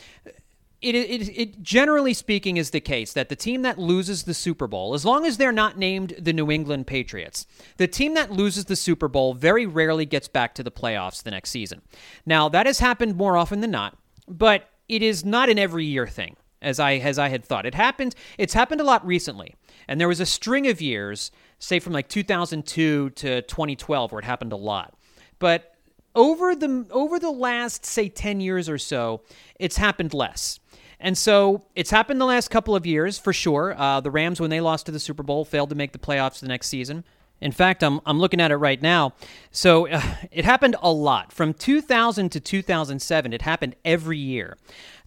it, 0.82 0.94
it, 0.94 1.38
it, 1.38 1.62
generally 1.62 2.12
speaking 2.12 2.56
is 2.56 2.70
the 2.70 2.80
case 2.80 3.12
that 3.12 3.28
the 3.28 3.36
team 3.36 3.62
that 3.62 3.78
loses 3.78 4.24
the 4.24 4.34
Super 4.34 4.66
Bowl, 4.66 4.94
as 4.94 5.04
long 5.04 5.24
as 5.24 5.36
they're 5.36 5.52
not 5.52 5.78
named 5.78 6.14
the 6.18 6.32
New 6.32 6.50
England 6.50 6.86
Patriots, 6.86 7.46
the 7.76 7.86
team 7.86 8.14
that 8.14 8.32
loses 8.32 8.64
the 8.64 8.76
Super 8.76 9.08
Bowl 9.08 9.32
very 9.34 9.64
rarely 9.64 10.04
gets 10.04 10.28
back 10.28 10.54
to 10.54 10.62
the 10.62 10.72
playoffs 10.72 11.22
the 11.22 11.30
next 11.30 11.50
season. 11.50 11.82
Now, 12.26 12.48
that 12.48 12.66
has 12.66 12.80
happened 12.80 13.16
more 13.16 13.36
often 13.36 13.60
than 13.60 13.70
not, 13.70 13.96
but 14.26 14.68
it 14.88 15.02
is 15.02 15.24
not 15.24 15.48
an 15.48 15.58
every 15.58 15.84
year 15.84 16.06
thing 16.06 16.36
as 16.60 16.78
I 16.80 16.94
as 16.94 17.18
I 17.18 17.28
had 17.28 17.44
thought. 17.44 17.66
It 17.66 17.74
happened 17.74 18.14
it's 18.38 18.54
happened 18.54 18.80
a 18.80 18.84
lot 18.84 19.04
recently. 19.06 19.54
And 19.88 20.00
there 20.00 20.08
was 20.08 20.20
a 20.20 20.26
string 20.26 20.68
of 20.68 20.80
years, 20.80 21.30
say 21.58 21.80
from 21.80 21.92
like 21.92 22.08
2002 22.08 23.10
to 23.10 23.42
2012 23.42 24.12
where 24.12 24.20
it 24.20 24.24
happened 24.24 24.52
a 24.52 24.56
lot. 24.56 24.94
But 25.38 25.74
over 26.14 26.54
the 26.54 26.86
over 26.90 27.18
the 27.18 27.30
last 27.30 27.84
say 27.84 28.08
10 28.08 28.40
years 28.40 28.68
or 28.68 28.78
so, 28.78 29.22
it's 29.58 29.76
happened 29.76 30.14
less. 30.14 30.60
And 31.02 31.18
so 31.18 31.64
it's 31.74 31.90
happened 31.90 32.20
the 32.20 32.24
last 32.24 32.48
couple 32.48 32.76
of 32.76 32.86
years 32.86 33.18
for 33.18 33.32
sure. 33.32 33.74
Uh, 33.76 34.00
the 34.00 34.10
Rams, 34.10 34.40
when 34.40 34.50
they 34.50 34.60
lost 34.60 34.86
to 34.86 34.92
the 34.92 35.00
Super 35.00 35.24
Bowl, 35.24 35.44
failed 35.44 35.68
to 35.70 35.74
make 35.74 35.92
the 35.92 35.98
playoffs 35.98 36.38
the 36.38 36.46
next 36.46 36.68
season. 36.68 37.04
In 37.40 37.50
fact, 37.50 37.82
I'm, 37.82 38.00
I'm 38.06 38.20
looking 38.20 38.40
at 38.40 38.52
it 38.52 38.56
right 38.56 38.80
now. 38.80 39.14
So 39.50 39.88
uh, 39.88 40.00
it 40.30 40.44
happened 40.44 40.76
a 40.80 40.92
lot. 40.92 41.32
From 41.32 41.52
2000 41.54 42.30
to 42.30 42.40
2007, 42.40 43.32
it 43.32 43.42
happened 43.42 43.74
every 43.84 44.16
year. 44.16 44.56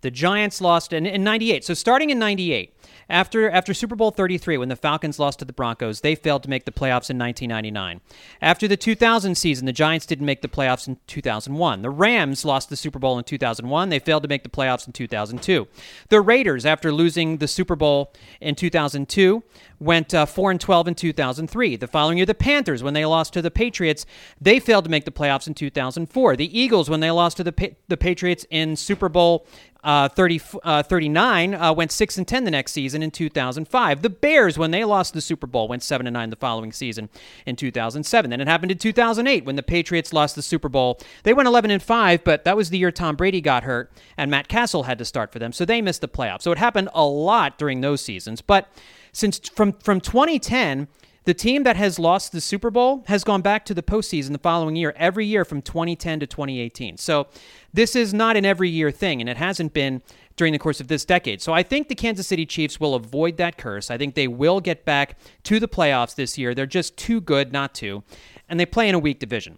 The 0.06 0.12
Giants 0.12 0.62
lost 0.62 0.94
in, 0.94 1.08
in 1.08 1.24
98. 1.24 1.66
So 1.66 1.74
starting 1.74 2.12
in 2.12 2.20
98, 2.20 2.78
after, 3.10 3.50
after 3.50 3.74
Super 3.74 3.96
Bowl 3.96 4.12
33, 4.12 4.60
when 4.60 4.70
the 4.70 4.76
Falcons 4.76 5.18
lost 5.18 5.40
to 5.40 5.46
the 5.46 5.52
Broncos, 5.52 6.02
they 6.02 6.14
failed 6.14 6.44
to 6.44 6.50
make 6.52 6.66
the 6.66 6.72
playoffs 6.72 7.10
in 7.10 7.18
1999. 7.18 8.02
After 8.40 8.68
the 8.68 8.78
2000 8.78 9.34
season, 9.34 9.66
the 9.66 9.74
Giants 9.74 10.06
didn't 10.06 10.28
make 10.28 10.44
the 10.44 10.48
playoffs 10.48 10.88
in 10.88 10.98
2001. 11.08 11.82
The 11.82 11.90
Rams 11.90 12.46
lost 12.46 12.70
the 12.70 12.76
Super 12.76 13.00
Bowl 13.00 13.18
in 13.18 13.24
2001. 13.24 13.90
They 13.90 13.98
failed 13.98 14.22
to 14.22 14.30
make 14.30 14.44
the 14.44 14.50
playoffs 14.50 14.86
in 14.86 14.94
2002. 14.94 15.68
The 16.10 16.22
Raiders, 16.22 16.68
after 16.68 16.92
losing 16.92 17.38
the 17.38 17.48
Super 17.48 17.76
Bowl 17.76 18.14
in 18.40 18.54
2002, 18.54 19.42
went 19.80 20.14
uh, 20.14 20.26
4 20.26 20.52
and 20.52 20.62
12 20.62 20.90
in 20.90 20.96
2003. 20.96 21.76
The 21.76 21.88
following 21.88 22.18
year, 22.18 22.26
the 22.26 22.34
Panthers, 22.34 22.84
when 22.84 22.94
they 22.94 23.06
lost 23.06 23.34
to 23.34 23.42
the 23.42 23.52
Patriots, 23.52 24.06
they 24.40 24.60
failed 24.60 24.86
to 24.86 24.92
make 24.92 25.06
the 25.06 25.12
playoffs 25.12 25.48
in 25.48 25.54
2004. 25.54 26.36
The 26.36 26.60
Eagles, 26.60 26.90
when 26.90 27.00
they 27.00 27.12
lost 27.12 27.38
to 27.38 27.44
the 27.44 27.52
pa- 27.52 27.76
the 27.88 27.98
Patriots 27.98 28.46
in 28.50 28.76
Super 28.76 29.10
Bowl 29.10 29.46
uh, 29.86 30.10
30, 30.10 30.42
uh, 30.64 30.82
39 30.82 31.54
uh, 31.54 31.72
went 31.72 31.92
6 31.92 32.18
and 32.18 32.28
10 32.28 32.44
the 32.44 32.52
next 32.52 32.72
season 32.72 33.04
in 33.04 33.12
2005. 33.12 34.02
The 34.02 34.10
Bears, 34.10 34.58
when 34.58 34.72
they 34.72 34.84
lost 34.84 35.14
the 35.14 35.22
Super 35.22 35.46
Bowl, 35.46 35.68
went 35.68 35.84
7 35.84 36.08
and 36.08 36.14
9 36.16 36.32
the 36.32 36.36
following 36.36 36.72
season 36.72 37.08
in 37.46 37.56
2007. 37.56 38.32
Then 38.32 38.42
it 38.42 38.48
happened 38.48 38.72
in 38.72 38.80
2008 38.80 39.46
when 39.46 39.56
the 39.56 39.64
Patriots 39.64 40.12
lost 40.12 40.36
the 40.36 40.42
Super 40.42 40.70
Bowl. 40.70 41.00
They 41.22 41.34
went 41.34 41.48
11 41.48 41.70
and 41.70 41.84
5, 41.84 42.24
but 42.24 42.46
that 42.46 42.58
was 42.58 42.72
the 42.72 42.80
year 42.80 42.92
Tom 42.92 43.16
Brady 43.16 43.42
got 43.42 43.64
hurt 43.64 43.92
and 44.18 44.32
Matt 44.32 44.48
Cassel 44.48 44.84
had 44.84 44.98
to 44.98 45.06
start 45.06 45.32
for 45.32 45.38
them, 45.38 45.54
so 45.54 45.66
they 45.66 45.84
missed 45.84 46.02
the 46.02 46.08
playoffs. 46.08 46.42
So 46.42 46.52
it 46.52 46.58
happened 46.58 46.90
a 46.96 47.06
lot 47.06 47.60
during 47.60 47.82
those 47.82 48.02
seasons. 48.02 48.42
But 48.42 48.68
since 49.16 49.40
from 49.50 49.72
from 49.74 50.02
2010 50.02 50.88
the 51.24 51.34
team 51.34 51.64
that 51.64 51.76
has 51.76 51.98
lost 51.98 52.32
the 52.32 52.42
Super 52.42 52.70
Bowl 52.70 53.04
has 53.08 53.24
gone 53.24 53.42
back 53.42 53.66
to 53.66 53.74
the 53.74 53.82
postseason 53.82 54.32
the 54.32 54.38
following 54.38 54.76
year, 54.76 54.94
every 54.96 55.26
year 55.26 55.44
from 55.44 55.60
2010 55.62 56.20
to 56.20 56.28
2018. 56.28 56.98
So 56.98 57.28
this 57.74 57.96
is 57.96 58.14
not 58.14 58.38
an 58.38 58.46
every 58.46 58.70
year 58.70 58.92
thing, 58.92 59.22
and 59.22 59.28
it 59.28 59.38
hasn't 59.38 59.74
been 59.74 60.04
during 60.36 60.54
the 60.54 60.60
course 60.60 60.80
of 60.80 60.88
this 60.88 61.04
decade. 61.04 61.42
So 61.42 61.52
I 61.52 61.64
think 61.64 61.88
the 61.88 61.96
Kansas 61.96 62.28
City 62.28 62.46
Chiefs 62.46 62.80
will 62.80 62.94
avoid 62.94 63.38
that 63.38 63.58
curse. 63.58 63.90
I 63.90 63.98
think 63.98 64.14
they 64.14 64.28
will 64.28 64.62
get 64.62 64.86
back 64.86 65.18
to 65.44 65.60
the 65.60 65.68
playoffs 65.68 66.14
this 66.14 66.38
year. 66.38 66.54
They're 66.54 66.68
just 66.68 66.96
too 66.96 67.20
good 67.22 67.52
not 67.52 67.74
to, 67.76 68.04
and 68.48 68.60
they 68.60 68.66
play 68.68 68.88
in 68.88 68.94
a 68.94 69.00
weak 69.00 69.18
division. 69.18 69.58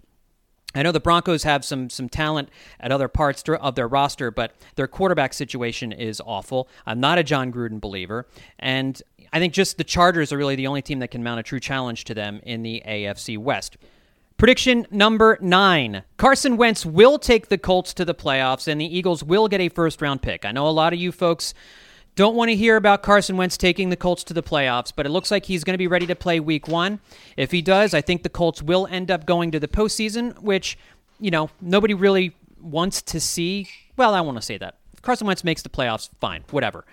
I 0.75 0.83
know 0.83 0.91
the 0.91 0.99
Broncos 0.99 1.43
have 1.43 1.65
some 1.65 1.89
some 1.89 2.07
talent 2.07 2.49
at 2.79 2.91
other 2.91 3.07
parts 3.07 3.43
of 3.47 3.75
their 3.75 3.87
roster, 3.87 4.31
but 4.31 4.53
their 4.75 4.87
quarterback 4.87 5.33
situation 5.33 5.91
is 5.91 6.21
awful. 6.25 6.69
I'm 6.85 6.99
not 6.99 7.17
a 7.17 7.23
Jon 7.23 7.51
Gruden 7.51 7.81
believer, 7.81 8.27
and 8.59 9.01
I 9.31 9.39
think 9.39 9.53
just 9.53 9.77
the 9.77 9.83
Chargers 9.83 10.31
are 10.31 10.37
really 10.37 10.55
the 10.55 10.67
only 10.67 10.81
team 10.81 10.99
that 10.99 11.11
can 11.11 11.23
mount 11.23 11.39
a 11.39 11.43
true 11.43 11.59
challenge 11.59 12.03
to 12.05 12.13
them 12.13 12.41
in 12.43 12.63
the 12.63 12.81
AFC 12.85 13.37
West. 13.37 13.77
Prediction 14.37 14.85
number 14.91 15.37
nine 15.41 16.03
Carson 16.17 16.57
Wentz 16.57 16.85
will 16.85 17.17
take 17.17 17.49
the 17.49 17.57
Colts 17.57 17.93
to 17.95 18.05
the 18.05 18.13
playoffs, 18.13 18.67
and 18.67 18.79
the 18.79 18.85
Eagles 18.85 19.23
will 19.23 19.47
get 19.47 19.61
a 19.61 19.69
first 19.69 20.01
round 20.01 20.21
pick. 20.21 20.45
I 20.45 20.51
know 20.51 20.67
a 20.67 20.69
lot 20.69 20.93
of 20.93 20.99
you 20.99 21.11
folks 21.11 21.53
don't 22.17 22.35
want 22.35 22.49
to 22.49 22.55
hear 22.55 22.75
about 22.75 23.03
Carson 23.03 23.37
Wentz 23.37 23.57
taking 23.57 23.89
the 23.89 23.95
Colts 23.95 24.23
to 24.25 24.33
the 24.33 24.43
playoffs, 24.43 24.91
but 24.95 25.05
it 25.05 25.09
looks 25.09 25.29
like 25.29 25.45
he's 25.45 25.63
going 25.63 25.75
to 25.75 25.77
be 25.77 25.87
ready 25.87 26.07
to 26.07 26.15
play 26.15 26.39
week 26.39 26.67
one. 26.67 26.99
If 27.37 27.51
he 27.51 27.61
does, 27.61 27.93
I 27.93 28.01
think 28.01 28.23
the 28.23 28.29
Colts 28.29 28.61
will 28.61 28.87
end 28.87 29.11
up 29.11 29.27
going 29.27 29.51
to 29.51 29.59
the 29.59 29.67
postseason, 29.67 30.37
which, 30.39 30.79
you 31.19 31.29
know, 31.29 31.51
nobody 31.61 31.93
really 31.93 32.35
wants 32.59 33.03
to 33.03 33.19
see. 33.19 33.67
Well, 33.97 34.15
I 34.15 34.21
want 34.21 34.37
to 34.37 34.41
say 34.41 34.57
that. 34.57 34.77
If 34.93 35.03
Carson 35.03 35.27
Wentz 35.27 35.43
makes 35.43 35.61
the 35.61 35.69
playoffs, 35.69 36.09
fine, 36.19 36.43
whatever. 36.49 36.85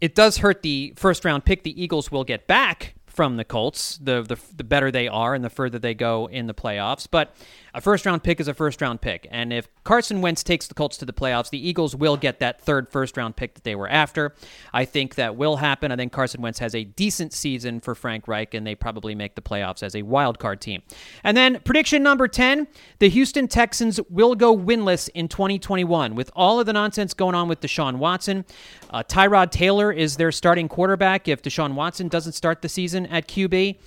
It 0.00 0.14
does 0.14 0.38
hurt 0.38 0.62
the 0.62 0.92
first 0.96 1.24
round 1.24 1.44
pick 1.44 1.62
the 1.62 1.82
Eagles 1.82 2.10
will 2.10 2.24
get 2.24 2.46
back 2.46 2.94
from 3.06 3.36
the 3.36 3.44
Colts, 3.44 3.98
the, 3.98 4.22
the 4.22 4.38
the 4.56 4.64
better 4.64 4.90
they 4.90 5.08
are 5.08 5.34
and 5.34 5.44
the 5.44 5.50
further 5.50 5.78
they 5.78 5.94
go 5.94 6.26
in 6.26 6.46
the 6.46 6.54
playoffs. 6.54 7.06
But 7.10 7.34
a 7.74 7.80
first 7.80 8.06
round 8.06 8.22
pick 8.22 8.40
is 8.40 8.48
a 8.48 8.54
first 8.54 8.80
round 8.80 9.00
pick. 9.00 9.26
And 9.30 9.52
if 9.52 9.68
Carson 9.84 10.20
Wentz 10.20 10.42
takes 10.42 10.66
the 10.66 10.74
Colts 10.74 10.96
to 10.98 11.04
the 11.04 11.12
playoffs, 11.12 11.50
the 11.50 11.68
Eagles 11.68 11.94
will 11.94 12.16
get 12.16 12.40
that 12.40 12.60
third 12.60 12.88
first 12.88 13.16
round 13.16 13.36
pick 13.36 13.54
that 13.54 13.64
they 13.64 13.74
were 13.74 13.88
after. 13.88 14.34
I 14.72 14.84
think 14.84 15.14
that 15.16 15.36
will 15.36 15.56
happen. 15.56 15.92
I 15.92 15.96
think 15.96 16.12
Carson 16.12 16.42
Wentz 16.42 16.58
has 16.58 16.74
a 16.74 16.84
decent 16.84 17.32
season 17.32 17.80
for 17.80 17.94
Frank 17.94 18.28
Reich, 18.28 18.54
and 18.54 18.66
they 18.66 18.74
probably 18.74 19.14
make 19.14 19.34
the 19.34 19.42
playoffs 19.42 19.82
as 19.82 19.94
a 19.94 20.02
wild 20.02 20.38
card 20.38 20.60
team. 20.60 20.82
And 21.24 21.36
then 21.36 21.60
prediction 21.64 22.02
number 22.02 22.28
10 22.28 22.66
the 22.98 23.08
Houston 23.08 23.48
Texans 23.48 24.00
will 24.08 24.34
go 24.34 24.56
winless 24.56 25.08
in 25.14 25.28
2021. 25.28 26.14
With 26.14 26.30
all 26.34 26.60
of 26.60 26.66
the 26.66 26.72
nonsense 26.72 27.14
going 27.14 27.34
on 27.34 27.48
with 27.48 27.60
Deshaun 27.60 27.96
Watson, 27.96 28.44
uh, 28.90 29.02
Tyrod 29.02 29.50
Taylor 29.50 29.92
is 29.92 30.16
their 30.16 30.32
starting 30.32 30.68
quarterback 30.68 31.28
if 31.28 31.42
Deshaun 31.42 31.74
Watson 31.74 32.08
doesn't 32.08 32.32
start 32.32 32.62
the 32.62 32.68
season 32.68 33.06
at 33.06 33.28
QB. 33.28 33.78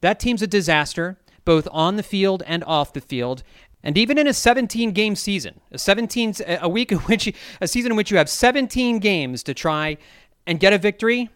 That 0.00 0.20
team's 0.20 0.42
a 0.42 0.46
disaster 0.46 1.18
both 1.48 1.66
on 1.72 1.96
the 1.96 2.02
field 2.02 2.42
and 2.46 2.62
off 2.64 2.92
the 2.92 3.00
field. 3.00 3.42
And 3.82 3.96
even 3.96 4.18
in 4.18 4.26
a 4.26 4.34
17 4.34 4.92
game 4.92 5.16
season, 5.16 5.62
a 5.72 5.78
17 5.78 6.34
a 6.60 6.68
week 6.68 6.92
in 6.92 6.98
which 6.98 7.26
you, 7.26 7.32
a 7.62 7.66
season 7.66 7.90
in 7.92 7.96
which 7.96 8.10
you 8.10 8.18
have 8.18 8.28
17 8.28 8.98
games 8.98 9.42
to 9.44 9.54
try 9.54 9.96
and 10.46 10.60
get 10.60 10.74
a 10.74 10.78
victory, 10.78 11.30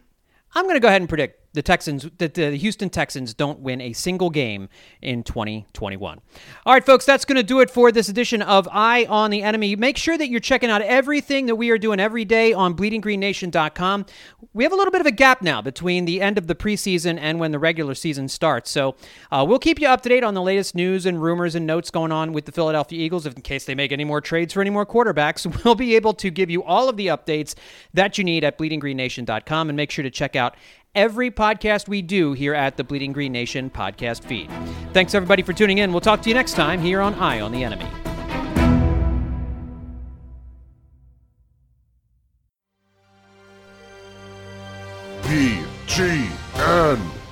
I'm 0.53 0.65
going 0.65 0.75
to 0.75 0.79
go 0.79 0.87
ahead 0.87 1.01
and 1.01 1.09
predict 1.09 1.42
the 1.53 1.61
Texans, 1.61 2.07
that 2.17 2.33
the 2.33 2.55
Houston 2.55 2.89
Texans 2.89 3.33
don't 3.33 3.59
win 3.59 3.79
a 3.79 3.93
single 3.93 4.29
game 4.29 4.69
in 5.01 5.23
2021. 5.23 6.19
All 6.65 6.73
right, 6.73 6.85
folks, 6.85 7.05
that's 7.05 7.25
going 7.25 7.35
to 7.35 7.43
do 7.43 7.59
it 7.59 7.69
for 7.69 7.91
this 7.91 8.09
edition 8.09 8.41
of 8.41 8.67
Eye 8.71 9.05
on 9.05 9.29
the 9.29 9.43
Enemy. 9.43 9.75
Make 9.75 9.97
sure 9.97 10.17
that 10.17 10.29
you're 10.29 10.39
checking 10.39 10.69
out 10.69 10.81
everything 10.81 11.45
that 11.45 11.55
we 11.55 11.69
are 11.69 11.77
doing 11.77 11.99
every 11.99 12.25
day 12.25 12.53
on 12.53 12.75
bleedinggreennation.com. 12.75 14.05
We 14.53 14.63
have 14.63 14.73
a 14.73 14.75
little 14.75 14.91
bit 14.91 15.01
of 15.01 15.07
a 15.07 15.11
gap 15.11 15.41
now 15.41 15.61
between 15.61 16.05
the 16.05 16.21
end 16.21 16.37
of 16.37 16.47
the 16.47 16.55
preseason 16.55 17.19
and 17.19 17.39
when 17.39 17.51
the 17.51 17.59
regular 17.59 17.93
season 17.93 18.27
starts. 18.27 18.71
So 18.71 18.95
uh, 19.31 19.45
we'll 19.47 19.59
keep 19.59 19.79
you 19.79 19.87
up 19.87 20.01
to 20.01 20.09
date 20.09 20.23
on 20.23 20.33
the 20.33 20.41
latest 20.41 20.73
news 20.73 21.05
and 21.05 21.21
rumors 21.21 21.55
and 21.55 21.67
notes 21.67 21.91
going 21.91 22.11
on 22.11 22.33
with 22.33 22.45
the 22.45 22.51
Philadelphia 22.51 22.99
Eagles. 22.99 23.25
In 23.25 23.33
case 23.41 23.65
they 23.65 23.75
make 23.75 23.91
any 23.91 24.03
more 24.03 24.21
trades 24.21 24.53
for 24.53 24.61
any 24.61 24.69
more 24.71 24.85
quarterbacks, 24.85 25.63
we'll 25.63 25.75
be 25.75 25.95
able 25.95 26.13
to 26.15 26.31
give 26.31 26.49
you 26.49 26.63
all 26.63 26.89
of 26.89 26.97
the 26.97 27.07
updates 27.07 27.53
that 27.93 28.17
you 28.17 28.23
need 28.23 28.43
at 28.43 28.57
bleedinggreennation.com. 28.57 29.69
And 29.69 29.77
make 29.77 29.91
sure 29.91 30.03
to 30.03 30.11
check 30.11 30.35
out 30.35 30.55
every 30.95 31.31
podcast 31.31 31.87
we 31.87 32.01
do 32.01 32.33
here 32.33 32.53
at 32.53 32.77
the 32.77 32.83
Bleeding 32.83 33.13
Green 33.13 33.31
Nation 33.31 33.69
podcast 33.69 34.23
feed. 34.23 34.49
Thanks, 34.93 35.15
everybody, 35.15 35.41
for 35.41 35.53
tuning 35.53 35.79
in. 35.79 35.91
We'll 35.91 36.01
talk 36.01 36.21
to 36.23 36.29
you 36.29 36.35
next 36.35 36.53
time 36.53 36.81
here 36.81 37.01
on 37.01 37.15
Eye 37.15 37.41
on 37.41 37.51
the 37.51 37.63
Enemy. 37.63 37.87
BGN. 45.23 47.22